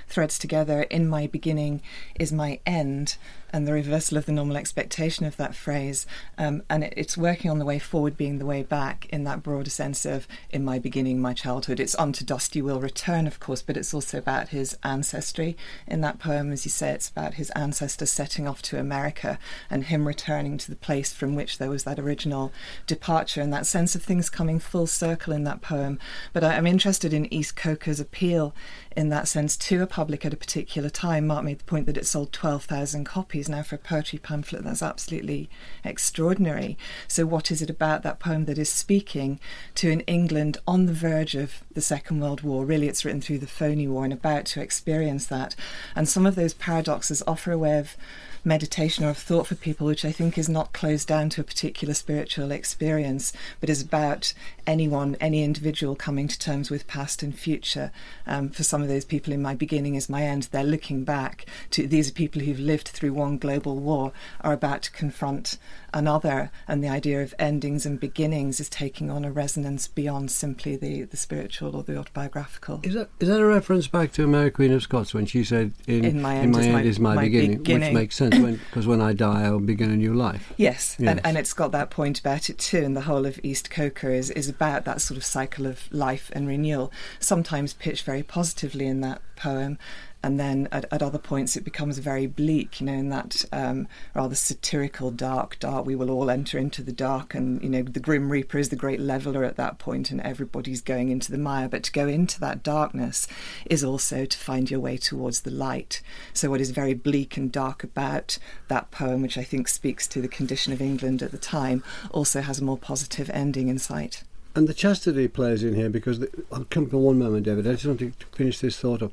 [0.08, 0.82] threads together.
[0.82, 1.82] In my beginning
[2.18, 3.16] is my end,
[3.52, 6.06] and the reversal of the normal expectation of that phrase.
[6.36, 9.42] Um, and it, it's working on the way forward being the way back in that
[9.42, 11.80] broader sense of in my beginning, my childhood.
[11.80, 15.56] It's on to dust you will return, of course, but it's also about his ancestry.
[15.86, 19.38] In that poem, as you say, it's about his ancestors setting off to America
[19.70, 22.52] and him returning to the place from which there was that original
[22.86, 25.98] departure and that sense of things coming full circle in that poem.
[26.32, 28.54] But I, I'm interested in East Coker's appeal
[28.98, 31.28] in that sense to a public at a particular time.
[31.28, 33.48] Mark made the point that it sold 12,000 copies.
[33.48, 35.48] Now, for a poetry pamphlet, that's absolutely
[35.84, 36.76] extraordinary.
[37.06, 39.38] So, what is it about that poem that is speaking
[39.76, 42.64] to an England on the verge of the Second World War?
[42.64, 45.54] Really, it's written through the phony war and about to experience that.
[45.94, 47.96] And some of those paradoxes offer a way of
[48.44, 51.44] meditation or of thought for people, which I think is not closed down to a
[51.44, 54.32] particular spiritual experience, but is about
[54.68, 57.90] anyone, any individual coming to terms with past and future.
[58.26, 60.44] Um, for some of those people, in my beginning is my end.
[60.52, 64.82] They're looking back to these are people who've lived through one global war, are about
[64.82, 65.58] to confront
[65.94, 70.76] another, and the idea of endings and beginnings is taking on a resonance beyond simply
[70.76, 72.80] the, the spiritual or the autobiographical.
[72.82, 75.72] Is that is that a reference back to Mary Queen of Scots when she said,
[75.86, 77.88] "In, In my end is my- is my, my beginning," beginning.
[77.88, 80.52] which makes sense because when, I die, I'll begin a new life.
[80.56, 81.10] Yes, Yes.
[81.10, 82.82] And, and it's got that point about it too.
[82.84, 86.32] And the whole of East Coker is, is about that sort of cycle of life
[86.34, 86.90] and renewal,
[87.20, 89.78] sometimes pitched very positively in that poem,
[90.20, 93.86] and then at, at other points it becomes very bleak, you know, in that um,
[94.14, 95.86] rather satirical dark, dark.
[95.86, 98.74] We will all enter into the dark, and you know, the Grim Reaper is the
[98.74, 101.68] great leveler at that point, and everybody's going into the mire.
[101.68, 103.28] But to go into that darkness
[103.66, 106.02] is also to find your way towards the light.
[106.32, 110.20] So, what is very bleak and dark about that poem, which I think speaks to
[110.20, 114.24] the condition of England at the time, also has a more positive ending in sight.
[114.58, 117.64] And the chastity plays in here because the, I'll come for one moment, David.
[117.64, 119.12] I just want to finish this thought of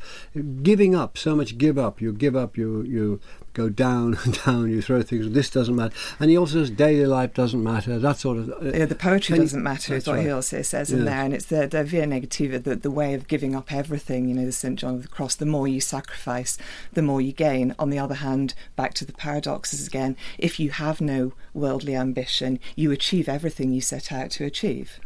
[0.64, 1.20] giving up.
[1.20, 2.02] So much give up.
[2.02, 2.58] You give up.
[2.58, 3.20] You you
[3.54, 4.72] go down and down.
[4.72, 5.30] You throw things.
[5.30, 5.96] This doesn't matter.
[6.20, 8.00] And he also says daily life doesn't matter.
[8.00, 8.50] That sort of.
[8.50, 9.94] Uh, yeah, the poetry doesn't matter.
[9.94, 10.26] Is what right.
[10.26, 13.28] he also says in there, and it's the the via negativa, the the way of
[13.28, 14.28] giving up everything.
[14.28, 15.36] You know, the St John of the Cross.
[15.36, 16.58] The more you sacrifice,
[16.94, 17.76] the more you gain.
[17.78, 20.18] On the other hand, back to the paradoxes again.
[20.40, 25.00] If you have no worldly ambition, you achieve everything you set out to achieve.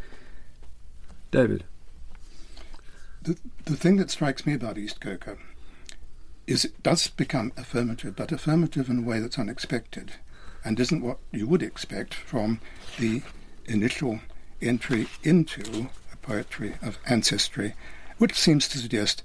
[1.30, 1.64] David.
[3.22, 5.38] The, the thing that strikes me about East Coker
[6.46, 10.12] is it does become affirmative, but affirmative in a way that's unexpected
[10.64, 12.60] and isn't what you would expect from
[12.98, 13.22] the
[13.66, 14.20] initial
[14.60, 17.74] entry into a poetry of ancestry,
[18.18, 19.22] which seems to suggest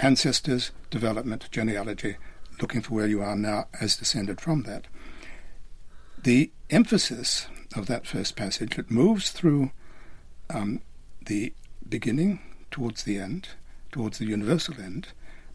[0.00, 2.16] ancestors, development, genealogy,
[2.60, 4.86] looking for where you are now as descended from that.
[6.22, 9.70] The emphasis of that first passage, it moves through
[10.50, 10.80] um,
[11.26, 11.52] the
[11.88, 13.48] beginning towards the end,
[13.92, 15.08] towards the universal end,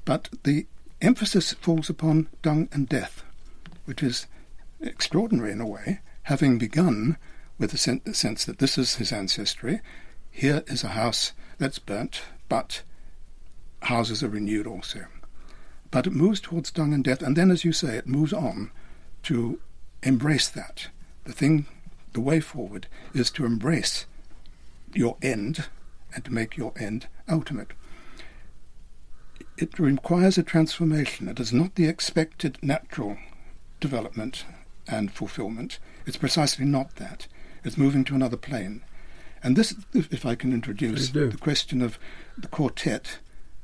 [0.05, 0.65] but the
[1.01, 3.23] emphasis falls upon dung and death,
[3.85, 4.27] which is
[4.81, 7.17] extraordinary in a way, having begun
[7.57, 9.81] with the sen- sense that this is his ancestry.
[10.31, 12.83] Here is a house that's burnt, but
[13.83, 15.05] houses are renewed also.
[15.91, 18.71] But it moves towards dung and death, and then, as you say, it moves on
[19.23, 19.59] to
[20.03, 20.87] embrace that.
[21.25, 21.65] The thing,
[22.13, 24.05] the way forward, is to embrace
[24.93, 25.67] your end
[26.13, 27.71] and to make your end ultimate.
[29.57, 31.27] It requires a transformation.
[31.27, 33.17] It is not the expected natural
[33.79, 34.45] development
[34.87, 35.79] and fulfillment.
[36.05, 37.27] It's precisely not that.
[37.63, 38.81] It's moving to another plane.
[39.43, 41.99] And this, if I can introduce the question of
[42.37, 43.19] the quartet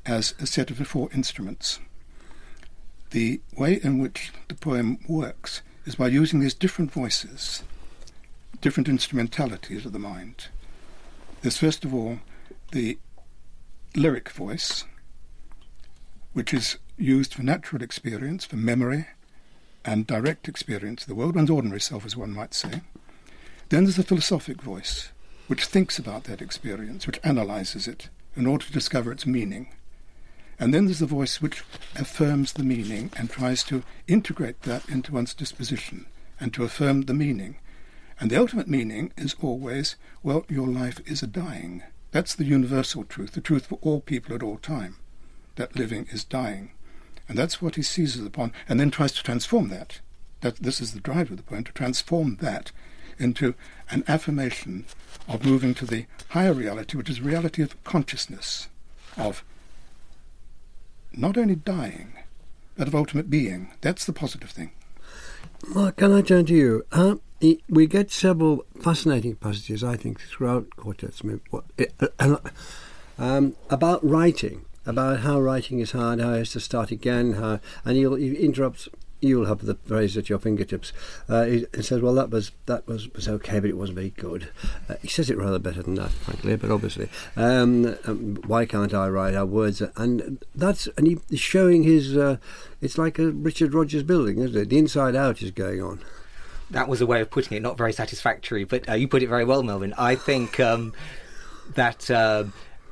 [0.05, 1.79] as a set of four instruments.
[3.11, 7.63] The way in which the poem works is by using these different voices,
[8.61, 10.47] different instrumentalities of the mind.
[11.45, 12.21] There's first of all
[12.71, 12.97] the
[13.95, 14.83] lyric voice,
[16.33, 19.05] which is used for natural experience, for memory,
[19.85, 22.81] and direct experience of the world, one's ordinary self, as one might say.
[23.69, 25.09] Then there's the philosophic voice,
[25.45, 29.67] which thinks about that experience, which analyzes it in order to discover its meaning.
[30.59, 31.63] And then there's the voice which
[31.95, 36.07] affirms the meaning and tries to integrate that into one's disposition
[36.39, 37.57] and to affirm the meaning.
[38.19, 41.83] And the ultimate meaning is always, well, your life is a dying.
[42.11, 44.95] That's the universal truth, the truth for all people at all time,
[45.55, 46.71] that living is dying.
[47.27, 49.99] And that's what he seizes upon, and then tries to transform that.
[50.41, 52.71] That this is the drive of the poem, to transform that
[53.17, 53.55] into
[53.89, 54.85] an affirmation
[55.27, 58.67] of moving to the higher reality, which is reality of consciousness,
[59.17, 59.43] of
[61.11, 62.13] not only dying,
[62.77, 63.71] but of ultimate being.
[63.81, 64.71] That's the positive thing.
[65.67, 66.85] Mark, can I turn to you?
[66.91, 67.15] Uh,
[67.69, 71.21] we get several fascinating passages, I think, throughout Quartet's
[73.17, 77.59] um, about writing, about how writing is hard, how it has to start again, how,
[77.83, 78.89] and he'll, he interrupts
[79.21, 80.93] you'll have the phrase at your fingertips.
[81.27, 84.11] Uh, he, he, says, "Well, that was that was was okay, but it wasn't very
[84.11, 84.49] good."
[84.87, 86.55] Uh, he says it rather better than that, frankly.
[86.55, 89.81] But obviously, um, um, why can't I write our words?
[89.95, 92.15] And that's and he, he's showing his.
[92.15, 92.37] Uh,
[92.81, 94.69] it's like a Richard Rogers building, isn't it?
[94.69, 96.01] The inside out is going on.
[96.71, 99.27] That was a way of putting it, not very satisfactory, but uh, you put it
[99.27, 99.93] very well, Melvyn.
[99.97, 100.93] I think um,
[101.75, 102.45] that uh,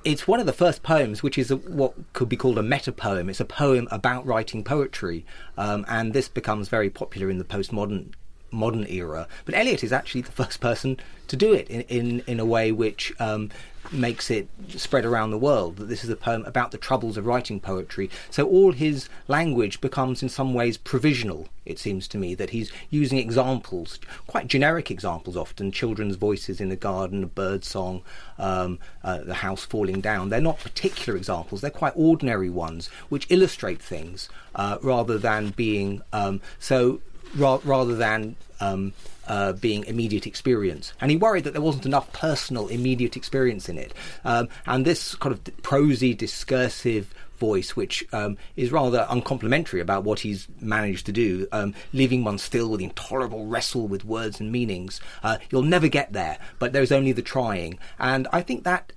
[0.03, 2.91] it's one of the first poems which is a, what could be called a meta
[2.91, 3.29] poem.
[3.29, 5.25] It's a poem about writing poetry,
[5.57, 8.13] um, and this becomes very popular in the postmodern
[8.51, 9.27] modern era.
[9.45, 12.71] But Eliot is actually the first person to do it in in, in a way
[12.71, 13.49] which um,
[13.93, 15.77] makes it spread around the world.
[15.77, 18.09] That this is a poem about the troubles of writing poetry.
[18.29, 21.47] So all his language becomes in some ways provisional.
[21.65, 26.69] It seems to me that he's using examples, quite generic examples, often children's voices in
[26.69, 28.01] the garden, a bird song,
[28.37, 30.29] um, uh, the house falling down.
[30.29, 31.61] They're not particular examples.
[31.61, 37.01] They're quite ordinary ones which illustrate things uh, rather than being um, so
[37.35, 38.93] ra- rather than um,
[39.27, 40.93] uh, being immediate experience.
[40.99, 43.93] And he worried that there wasn't enough personal, immediate experience in it.
[44.25, 50.19] Um, and this kind of prosy, discursive voice, which um, is rather uncomplimentary about what
[50.21, 55.01] he's managed to do, um, leaving one still with intolerable wrestle with words and meanings.
[55.23, 57.77] Uh, you'll never get there, but there's only the trying.
[57.99, 58.93] And I think that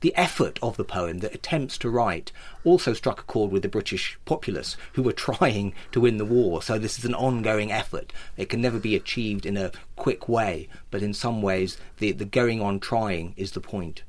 [0.00, 2.30] the effort of the poem, the attempts to write,
[2.64, 6.62] also struck a chord with the British populace who were trying to win the war.
[6.62, 8.12] So this is an ongoing effort.
[8.36, 12.24] It can never be achieved in a quick way, but in some ways, the, the
[12.24, 14.02] going on trying is the point.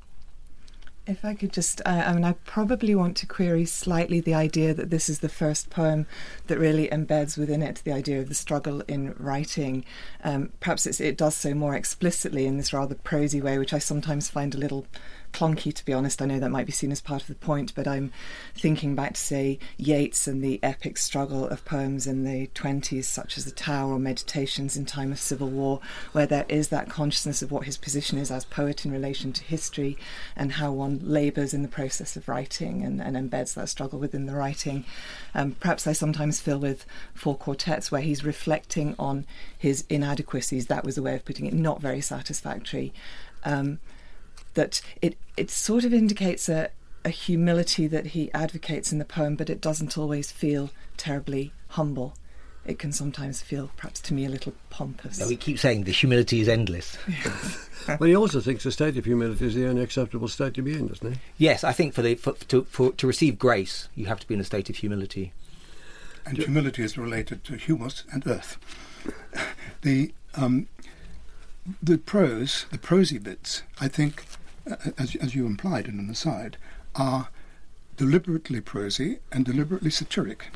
[1.08, 4.74] If I could just, uh, I mean, I probably want to query slightly the idea
[4.74, 6.08] that this is the first poem
[6.48, 9.86] that really embeds within it the idea of the struggle in writing.
[10.24, 14.32] Um, perhaps it does so more explicitly in this rather prosy way, which I sometimes
[14.32, 14.88] find a little
[15.36, 16.21] clunky, to be honest.
[16.21, 18.13] I know that might be seen as part of the point, but I'm
[18.56, 23.38] thinking back to, say, Yeats and the epic struggle of poems in the 20s, such
[23.38, 25.82] as The Tower or Meditations in Time of Civil War,
[26.13, 29.43] where there is that consciousness of what his position is as poet in relation to
[29.43, 29.98] history
[30.38, 34.28] and how one labours in the process of writing and, and embeds that struggle within
[34.28, 34.86] the writing.
[35.34, 39.26] Um, perhaps I sometimes feel with Four Quartets, where he's reflecting on
[39.58, 40.67] his inadequacies.
[40.67, 42.93] That was a way of putting it, not very satisfactory.
[43.43, 43.80] Um,
[44.56, 46.70] that it it sort of indicates a,
[47.04, 52.15] a humility that he advocates in the poem, but it doesn't always feel terribly humble.
[52.65, 55.24] It can sometimes feel, perhaps to me, a little pompous.
[55.28, 56.98] we keep saying the humility is endless.
[57.88, 60.74] but he also thinks the state of humility is the only acceptable state to be
[60.74, 61.20] in, doesn't he?
[61.38, 64.34] Yes, I think for the for, to for, to receive grace, you have to be
[64.34, 65.32] in a state of humility.
[66.26, 68.58] And humility is related to humus and earth.
[69.84, 70.68] the um,
[71.82, 74.26] the prose, the prosy bits, I think,
[74.97, 76.58] as, as you implied in an aside,
[76.95, 77.30] are
[77.97, 80.47] deliberately prosy and deliberately satiric.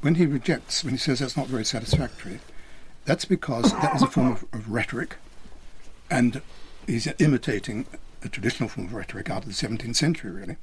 [0.00, 2.40] When he rejects, when he says that's not very satisfactory,
[3.04, 5.16] that's because that is a form of, of rhetoric,
[6.10, 6.42] and
[6.86, 7.86] he's imitating
[8.22, 10.56] a traditional form of rhetoric out of the 17th century, really.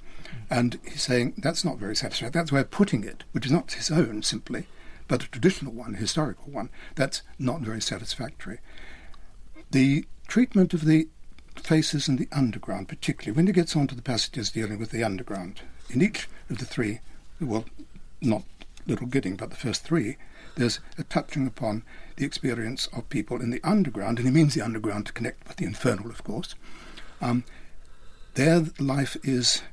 [0.50, 2.40] And he's saying that's not very satisfactory.
[2.40, 4.68] That's where putting it, which is not his own simply,
[5.08, 8.60] but a traditional one, a historical one, that's not very satisfactory.
[9.72, 11.08] The treatment of the
[11.56, 15.04] faces in the underground, particularly when he gets on to the passages dealing with the
[15.04, 15.62] underground.
[15.90, 17.00] In each of the three,
[17.40, 17.66] well,
[18.22, 18.44] not
[18.86, 20.18] Little Gidding, but the first three,
[20.56, 21.84] there's a touching upon
[22.16, 25.58] the experience of people in the underground, and he means the underground to connect with
[25.58, 26.56] the infernal, of course.
[27.22, 27.44] Um,
[28.36, 29.64] their life is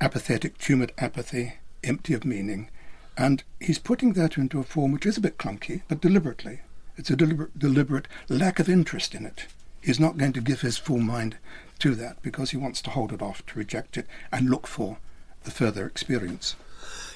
[0.00, 2.70] apathetic, tumid apathy, empty of meaning,
[3.16, 6.60] and he's putting that into a form which is a bit clunky, but deliberately.
[6.96, 9.46] It's a deliberate, deliberate lack of interest in it
[9.80, 11.36] he's not going to give his full mind
[11.78, 14.98] to that because he wants to hold it off, to reject it, and look for
[15.44, 16.56] the further experience.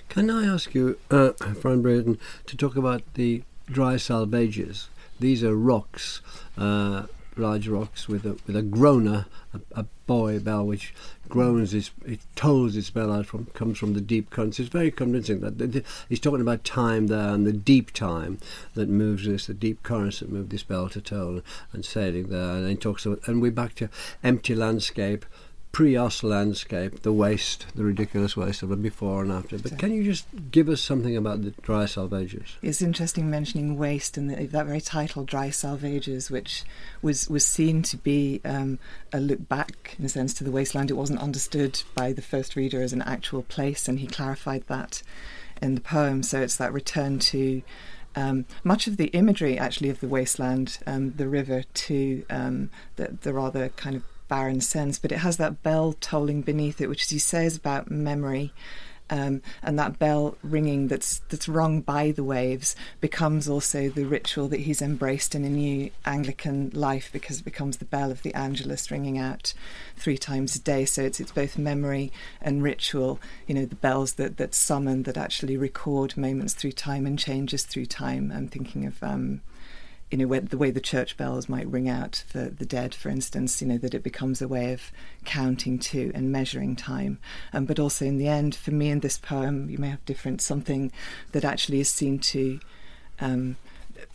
[0.08, 4.88] Can I ask you, uh, Fran Brearton, to talk about the dry salvages?
[5.20, 6.20] These are rocks
[6.58, 7.04] uh,
[7.36, 10.94] large rocks with a with a groaner, a, a buoy bell which
[11.28, 14.60] groans its it tolls its bell out from comes from the deep currents.
[14.60, 18.38] It's very convincing that he's talking about time there and the deep time
[18.74, 21.40] that moves this, the deep currents that move this bell to toll
[21.72, 22.56] and sailing there.
[22.56, 23.88] And he talks about, and we're back to
[24.22, 25.24] empty landscape
[25.74, 29.58] pre-us landscape, the waste, the ridiculous waste of it before and after.
[29.58, 32.56] But can you just give us something about the dry salvages?
[32.62, 36.62] It's interesting mentioning waste and the, that very title, dry salvages, which
[37.02, 38.78] was was seen to be um,
[39.12, 40.92] a look back, in a sense, to the wasteland.
[40.92, 45.02] It wasn't understood by the first reader as an actual place, and he clarified that
[45.60, 46.22] in the poem.
[46.22, 47.62] So it's that return to.
[48.16, 53.18] Um, much of the imagery, actually, of the wasteland, um, the river, to um, the,
[53.22, 57.04] the rather kind of barren sense, but it has that bell tolling beneath it, which,
[57.04, 58.52] as you say, is about memory.
[59.08, 64.48] Um, and that bell ringing that's that's rung by the waves becomes also the ritual
[64.48, 68.34] that he's embraced in a new Anglican life because it becomes the bell of the
[68.34, 69.52] Angelus ringing out
[69.94, 70.84] three times a day.
[70.84, 73.20] So it's it's both memory and ritual.
[73.46, 77.62] You know, the bells that that summon that actually record moments through time and changes
[77.64, 78.32] through time.
[78.34, 79.00] I'm thinking of.
[79.00, 79.42] Um,
[80.10, 83.60] you know, the way the church bells might ring out for the dead, for instance,
[83.60, 84.92] you know, that it becomes a way of
[85.24, 87.18] counting to and measuring time.
[87.52, 90.40] Um, but also, in the end, for me in this poem, you may have different
[90.40, 90.92] something
[91.32, 92.60] that actually is seen to
[93.20, 93.56] um,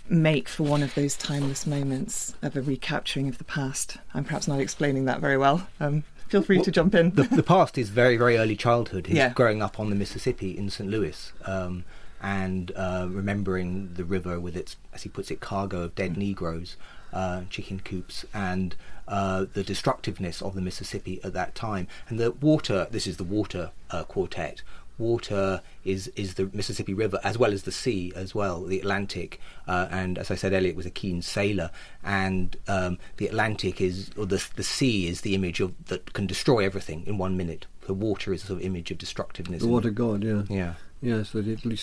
[0.07, 3.97] make for one of those timeless moments of a recapturing of the past.
[4.13, 5.67] I'm perhaps not explaining that very well.
[5.79, 7.11] Um, feel free well, to jump in.
[7.11, 9.07] the, the, past is very, very early childhood.
[9.07, 9.29] He's yeah.
[9.29, 10.89] growing up on the Mississippi in St.
[10.89, 11.31] Louis.
[11.45, 11.83] Um,
[12.21, 16.75] and uh, remembering the river with its, as he puts it, cargo of dead Negroes,
[17.13, 18.75] uh, chicken coops, and
[19.07, 21.87] uh, the destructiveness of the Mississippi at that time.
[22.07, 24.61] And the water, this is the water uh, quartet.
[24.97, 29.39] Water is is the Mississippi River as well as the sea as well, the Atlantic.
[29.65, 31.71] Uh, and as I said, Eliot was a keen sailor,
[32.03, 36.27] and um, the Atlantic is, or the the sea is the image of that can
[36.27, 37.65] destroy everything in one minute.
[37.87, 39.61] The water is a sort of image of destructiveness.
[39.61, 40.43] The water god, yeah.
[40.49, 40.73] Yeah.
[41.01, 41.77] Yes, that Italy,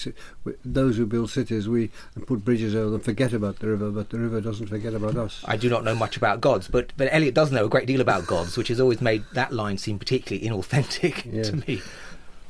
[0.64, 1.90] those who build cities, we
[2.26, 5.42] put bridges over them, forget about the river, but the river doesn't forget about us.
[5.46, 8.02] I do not know much about gods, but, but Eliot does know a great deal
[8.02, 11.42] about gods, which has always made that line seem particularly inauthentic yeah.
[11.44, 11.80] to me.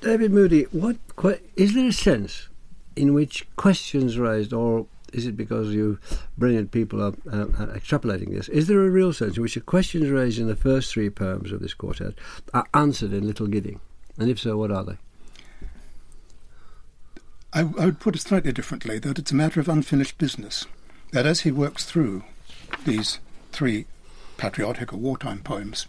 [0.01, 0.97] David Moody, what
[1.55, 2.49] is there a sense
[2.97, 5.99] in which questions raised, or is it because you
[6.37, 8.49] brilliant people are uh, extrapolating this?
[8.49, 11.53] Is there a real sense in which the questions raised in the first three poems
[11.53, 12.15] of this quartet
[12.53, 13.81] are answered in Little Gidding?
[14.19, 14.99] And if so, what are they?
[17.57, 20.67] I, I would put it slightly differently that it's a matter of unfinished business.
[21.13, 22.23] That as he works through
[22.85, 23.19] these
[23.51, 23.87] three
[24.37, 25.87] patriotic or wartime poems,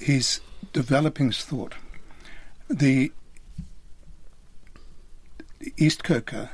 [0.00, 0.40] he's
[0.72, 1.74] developing his thought.
[2.70, 3.12] The
[5.76, 6.48] East Coker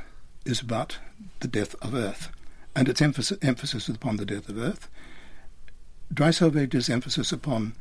[0.44, 0.98] is about
[1.38, 2.30] the death of Earth,
[2.74, 4.88] and its emphasis, emphasis is upon the death of Earth.
[6.12, 7.74] Dry Salvages emphasis upon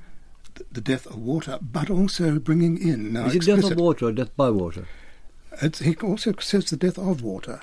[0.71, 3.25] the death of water, but also bringing in now.
[3.25, 4.85] Is it explicit, death of water or death by water?
[5.61, 7.61] He also says the death of water.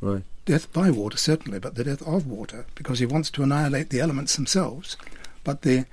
[0.00, 0.22] Right.
[0.44, 4.00] Death by water, certainly, but the death of water, because he wants to annihilate the
[4.00, 4.96] elements themselves.
[5.44, 5.86] But the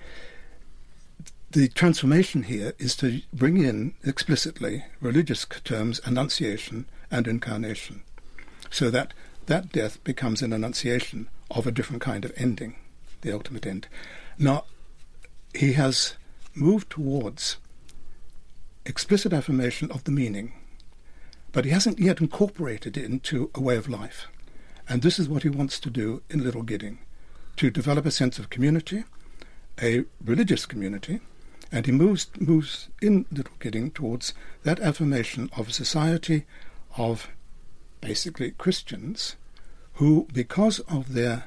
[1.51, 8.03] the transformation here is to bring in explicitly religious terms, annunciation and incarnation,
[8.69, 9.13] so that
[9.45, 12.75] that death becomes an annunciation of a different kind of ending,
[13.21, 13.87] the ultimate end.
[14.37, 14.65] Now,
[15.53, 16.15] he has
[16.53, 17.57] moved towards
[18.85, 20.53] explicit affirmation of the meaning,
[21.57, 24.27] but he hasn't yet incorporated it into a way of life.
[24.87, 26.99] And this is what he wants to do in Little Gidding
[27.55, 29.05] to develop a sense of community,
[29.81, 31.19] a religious community,
[31.71, 34.35] and he moves, moves in Little Gidding towards
[34.65, 36.45] that affirmation of a society
[36.95, 37.27] of
[38.01, 39.35] basically Christians
[39.93, 41.45] who, because of their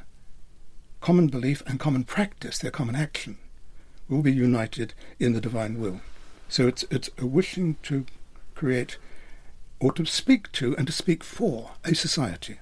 [1.00, 3.38] common belief and common practice, their common action,
[4.08, 6.00] will be united in the divine will.
[6.48, 8.06] So it's it's a wishing to
[8.56, 8.98] create
[9.80, 12.58] or to speak to and to speak for a society.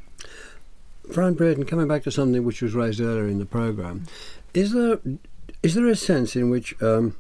[1.13, 4.05] Fran Brearton, coming back to something which was raised earlier in the programme,
[4.55, 4.99] is there
[5.63, 7.17] is there a sense in which, um,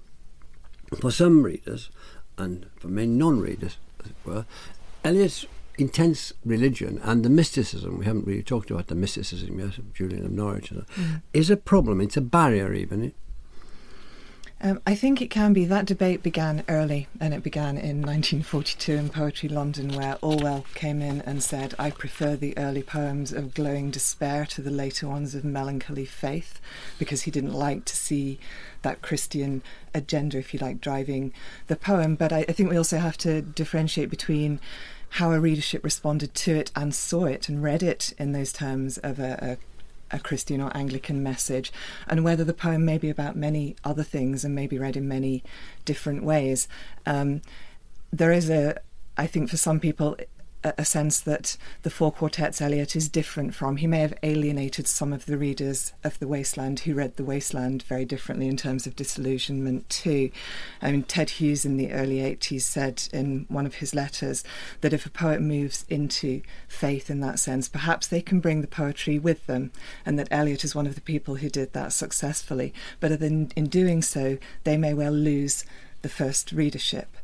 [1.00, 1.90] for some readers,
[2.36, 4.46] and for many non-readers, as it were,
[5.04, 5.44] Eliot's
[5.76, 10.24] intense religion and the mysticism, we haven't really talked about the mysticism yet of Julian
[10.24, 11.22] of Norwich, mm.
[11.32, 12.00] is a problem.
[12.00, 13.12] It's a barrier, even.
[14.60, 15.64] Um, I think it can be.
[15.66, 21.00] That debate began early, and it began in 1942 in Poetry London, where Orwell came
[21.00, 25.36] in and said, I prefer the early poems of glowing despair to the later ones
[25.36, 26.60] of melancholy faith,
[26.98, 28.40] because he didn't like to see
[28.82, 29.62] that Christian
[29.94, 31.32] agenda, if you like, driving
[31.68, 32.16] the poem.
[32.16, 34.58] But I, I think we also have to differentiate between
[35.10, 38.98] how a readership responded to it and saw it and read it in those terms
[38.98, 39.77] of a, a,
[40.10, 41.72] a, Christian or Anglican message,
[42.06, 45.08] and whether the poem may be about many other things and may be read in
[45.08, 45.42] many
[45.84, 46.68] different ways.
[47.06, 47.42] Um,
[48.12, 48.80] there is a,
[49.16, 50.16] I think, for some people,
[50.64, 53.76] a sense that the four quartets Eliot is different from.
[53.76, 57.84] He may have alienated some of the readers of The Wasteland who read The Wasteland
[57.84, 60.30] very differently in terms of disillusionment too.
[60.82, 64.42] I mean, Ted Hughes in the early 80s said in one of his letters
[64.80, 68.66] that if a poet moves into faith in that sense, perhaps they can bring the
[68.66, 69.70] poetry with them,
[70.04, 72.74] and that Eliot is one of the people who did that successfully.
[72.98, 75.64] But in, in doing so, they may well lose
[76.02, 77.17] the first readership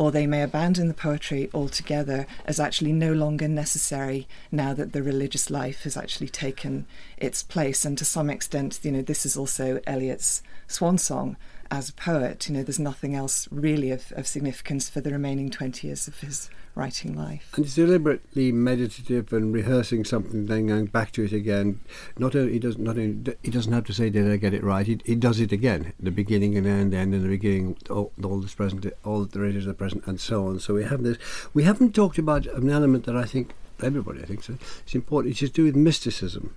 [0.00, 5.02] or they may abandon the poetry altogether as actually no longer necessary now that the
[5.02, 6.86] religious life has actually taken
[7.18, 7.84] its place.
[7.84, 11.36] And to some extent, you know, this is also Eliot's swan song
[11.70, 12.48] as a poet.
[12.48, 16.18] You know, there's nothing else really of, of significance for the remaining 20 years of
[16.20, 17.52] his writing life.
[17.56, 21.80] And it's deliberately meditative and rehearsing something, then going back to it again.
[22.18, 24.62] Not only he doesn't not only he doesn't have to say did I get it
[24.62, 24.86] right.
[24.86, 28.40] He, he does it again, the beginning and end, end in the beginning, all, all
[28.40, 30.60] this present, all the rest the present, and so on.
[30.60, 31.18] So we have this.
[31.52, 33.52] We haven't talked about an element that I think
[33.82, 34.56] everybody I think so.
[34.84, 35.32] It's important.
[35.32, 36.54] It's to do with mysticism.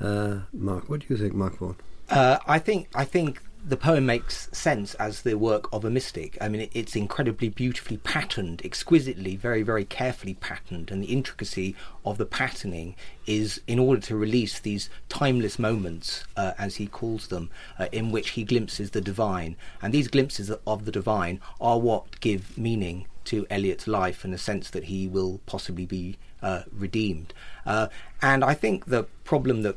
[0.00, 1.76] Uh, Mark, what do you think, Mark Vaughan?
[2.08, 6.38] Uh, I think I think the poem makes sense as the work of a mystic.
[6.40, 12.16] I mean, it's incredibly beautifully patterned, exquisitely, very, very carefully patterned, and the intricacy of
[12.16, 12.94] the patterning
[13.26, 18.12] is in order to release these timeless moments, uh, as he calls them, uh, in
[18.12, 19.56] which he glimpses the divine.
[19.82, 24.38] And these glimpses of the divine are what give meaning to Eliot's life in a
[24.38, 27.34] sense that he will possibly be uh, redeemed.
[27.64, 27.88] Uh,
[28.22, 29.76] and I think the problem that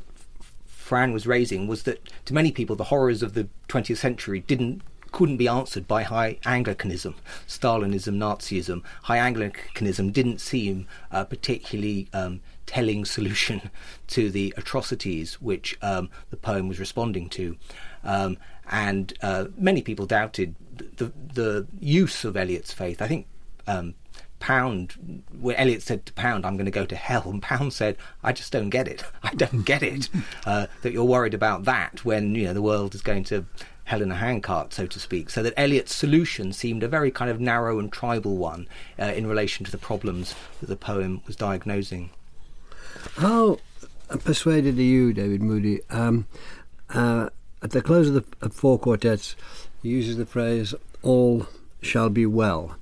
[0.90, 4.82] Fran was raising was that to many people the horrors of the 20th century didn't
[5.12, 7.14] couldn't be answered by high Anglicanism,
[7.46, 8.82] Stalinism, Nazism.
[9.04, 13.70] High Anglicanism didn't seem a particularly um, telling solution
[14.08, 17.56] to the atrocities which um, the poem was responding to.
[18.02, 18.36] Um,
[18.68, 20.56] and uh, many people doubted
[20.96, 23.00] the, the use of Eliot's faith.
[23.00, 23.28] I think
[23.68, 23.94] um,
[24.40, 27.96] Pound, where Eliot said to Pound, I'm going to go to hell, and Pound said,
[28.24, 29.04] I just don't get it.
[29.22, 30.08] I don't get it.
[30.44, 33.44] Uh, that you're worried about that when, you know, the world is going to
[33.84, 35.30] hell in a handcart, so to speak.
[35.30, 38.66] So that Eliot's solution seemed a very kind of narrow and tribal one
[38.98, 42.10] uh, in relation to the problems that the poem was diagnosing.
[43.16, 43.58] How
[44.08, 45.80] persuaded are you, David Moody?
[45.90, 46.26] Um,
[46.88, 47.30] uh,
[47.62, 49.36] at the close of the of four quartets,
[49.82, 51.46] he uses the phrase, all
[51.82, 52.76] shall be well.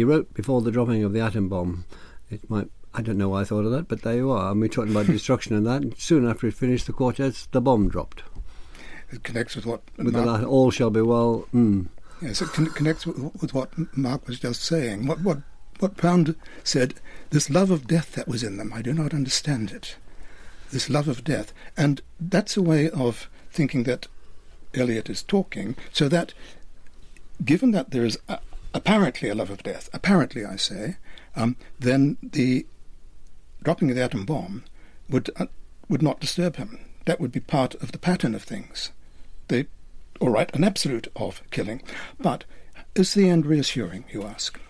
[0.00, 1.84] He wrote before the dropping of the atom bomb.
[2.30, 4.50] It might I don't know why I thought of that, but there you are.
[4.50, 5.82] And we're talking about destruction and that.
[5.82, 8.22] And soon after he finished the quartets, the bomb dropped.
[9.10, 11.46] It connects with what With Mark, the la- all shall be well.
[11.54, 11.88] Mm.
[12.22, 15.06] yes, it con- connects with, with what Mark was just saying.
[15.06, 15.42] What what
[15.80, 16.34] what Pound
[16.64, 16.94] said.
[17.28, 19.96] This love of death that was in them, I do not understand it.
[20.70, 24.06] This love of death, and that's a way of thinking that
[24.72, 25.76] Eliot is talking.
[25.92, 26.32] So that,
[27.44, 28.38] given that there is a,
[28.74, 30.96] apparently a love of death, apparently I say,
[31.36, 32.66] um, then the
[33.62, 34.64] dropping of the atom bomb
[35.08, 35.46] would uh,
[35.88, 36.78] would not disturb him.
[37.06, 38.90] That would be part of the pattern of things.
[39.48, 39.66] The
[40.20, 41.82] all right, an absolute of killing,
[42.18, 42.44] but
[42.94, 44.04] is the end reassuring?
[44.12, 44.60] You ask.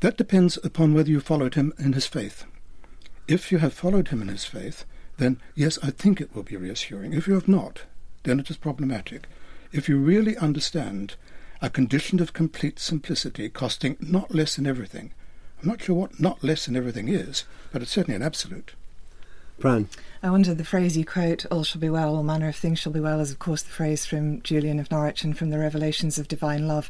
[0.00, 2.44] That depends upon whether you followed him in his faith.
[3.26, 4.84] If you have followed him in his faith,
[5.16, 7.12] then yes, I think it will be reassuring.
[7.12, 7.82] If you have not,
[8.22, 9.26] then it is problematic.
[9.72, 11.16] If you really understand
[11.60, 15.12] a condition of complete simplicity costing not less than everything,
[15.62, 18.72] I'm not sure what not less than everything is, but it's certainly an absolute.
[19.58, 19.88] Fran,
[20.22, 22.92] I wonder the phrase you quote, all shall be well, all manner of things shall
[22.92, 26.16] be well, is of course the phrase from Julian of Norwich and from the Revelations
[26.16, 26.88] of Divine Love.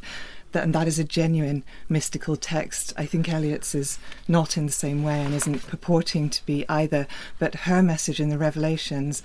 [0.51, 2.93] That, and that is a genuine mystical text.
[2.97, 3.97] I think Eliot's is
[4.27, 7.07] not in the same way and isn't purporting to be either,
[7.39, 9.21] but her message in the Revelations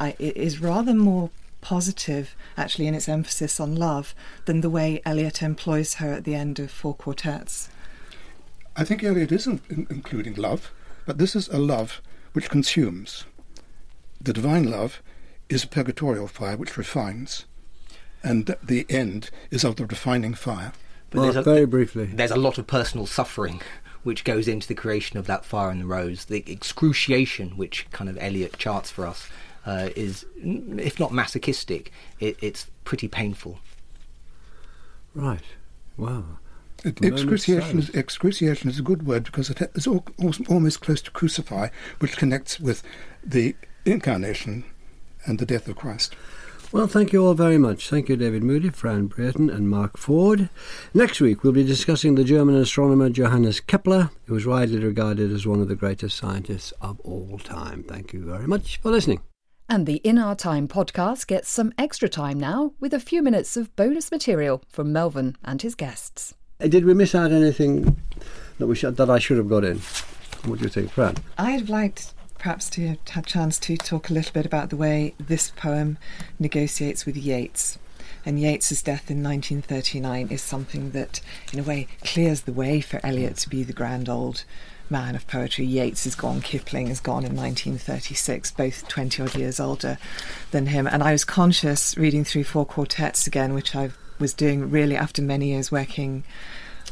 [0.00, 1.30] I, i- is rather more
[1.60, 6.34] positive, actually, in its emphasis on love than the way Eliot employs her at the
[6.34, 7.68] end of Four Quartets.
[8.76, 10.70] I think Eliot isn't in- including love,
[11.06, 12.00] but this is a love
[12.32, 13.24] which consumes.
[14.20, 15.02] The divine love
[15.48, 17.44] is a purgatorial fire which refines,
[18.22, 20.72] and the end is of the refining fire.
[21.10, 22.06] But Mark, there's a- very briefly.
[22.06, 23.62] there's a lot of personal suffering
[24.04, 26.26] which goes into the creation of that fire in the rose.
[26.26, 29.28] The excruciation which kind of Eliot charts for us
[29.68, 33.58] uh, is, if not masochistic, it, it's pretty painful.
[35.14, 35.44] Right.
[35.98, 36.24] Wow.
[36.84, 41.02] It- excruciation, is, excruciation is a good word because it is al- al- almost close
[41.02, 42.82] to crucify, which connects with
[43.22, 44.64] the incarnation
[45.26, 46.14] and the death of Christ.
[46.70, 47.88] Well, thank you all very much.
[47.88, 50.50] Thank you, David Moody, Fran Brearton, and Mark Ford.
[50.94, 55.46] Next week, we'll be discussing the German astronomer Johannes Kepler, who is widely regarded as
[55.46, 57.82] one of the greatest scientists of all time.
[57.82, 59.20] Thank you very much for listening.
[59.70, 63.54] And the In Our Time podcast gets some extra time now with a few minutes
[63.54, 66.32] of bonus material from Melvyn and his guests.
[66.58, 68.00] Did we miss out anything
[68.56, 69.80] that we should, that I should have got in?
[70.46, 71.16] What do you think, Fran?
[71.36, 74.76] I'd liked perhaps to have had a chance to talk a little bit about the
[74.78, 75.98] way this poem
[76.38, 77.78] negotiates with Yeats.
[78.24, 81.20] And Yeats's death in 1939 is something that,
[81.52, 84.44] in a way, clears the way for Eliot to be the grand old
[84.90, 85.64] man of poetry.
[85.64, 89.98] Yeats is gone, Kipling is gone in 1936, both 20 odd years older
[90.50, 90.86] than him.
[90.86, 95.22] And I was conscious reading through four quartets again, which I was doing really after
[95.22, 96.24] many years working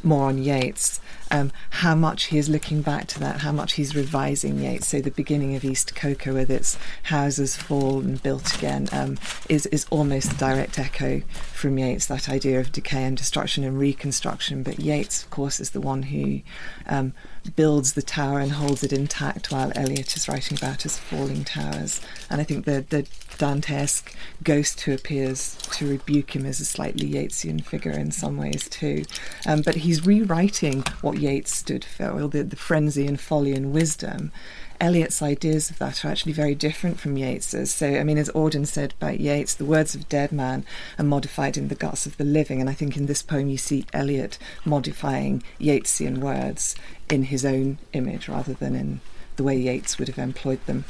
[0.03, 3.97] more on Yeats, um, how much he is looking back to that, how much he's
[3.97, 4.87] revising Yeats.
[4.89, 9.19] So the beginning of East Coker, with its houses fall and built again, um,
[9.49, 11.23] is is almost a direct echo
[11.53, 12.07] from Yeats.
[12.07, 14.63] That idea of decay and destruction and reconstruction.
[14.63, 16.41] But Yeats, of course, is the one who
[16.87, 17.13] um,
[17.55, 22.01] builds the tower and holds it intact, while Eliot is writing about his falling towers.
[22.29, 23.07] And I think the the
[23.39, 28.69] Dantesque ghost who appears to rebuke him is a slightly Yeatsian figure in some ways
[28.69, 29.05] too.
[29.47, 34.33] Um, but he's rewriting what Yeats stood for, the, the frenzy and folly and wisdom.
[34.81, 37.73] Eliot's ideas of that are actually very different from Yeats's.
[37.73, 40.65] So, I mean, as Auden said about Yeats, the words of dead man
[40.99, 42.61] are modified in the guts of the living.
[42.61, 46.77] And I think in this poem you see Eliot modifying Yeatsian words
[47.09, 49.01] in his own image rather than in
[49.37, 50.85] the way Yeats would have employed them.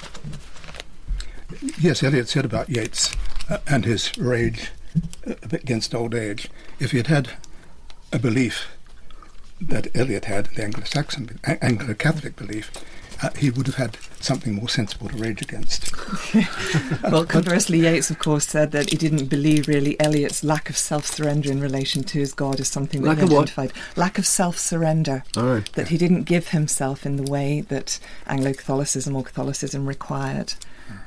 [1.78, 3.14] Yes, Eliot said about Yeats
[3.49, 4.70] uh, and his rage
[5.26, 6.49] uh, against old age.
[6.80, 7.30] If he had had
[8.12, 8.68] a belief
[9.61, 12.70] that Eliot had, the Anglo-Saxon, Anglo-Catholic belief,
[13.22, 15.90] uh, he would have had something more sensible to rage against.
[17.02, 21.06] Well, conversely, Yeats, of course, said that he didn't believe really Eliot's lack of self
[21.06, 23.38] surrender in relation to his God as something that Lack he of what?
[23.42, 23.72] identified.
[23.96, 25.22] Lack of self surrender.
[25.36, 25.72] All right.
[25.74, 30.54] That he didn't give himself in the way that Anglo Catholicism or Catholicism required.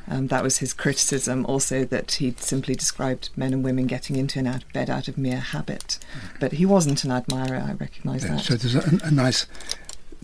[0.08, 1.46] Um, that was his criticism.
[1.46, 5.08] Also, that he simply described men and women getting into and out of bed out
[5.08, 6.00] of mere habit.
[6.40, 8.42] But he wasn't an admirer, I recognise Yeah, that.
[8.44, 9.46] so there's a, a nice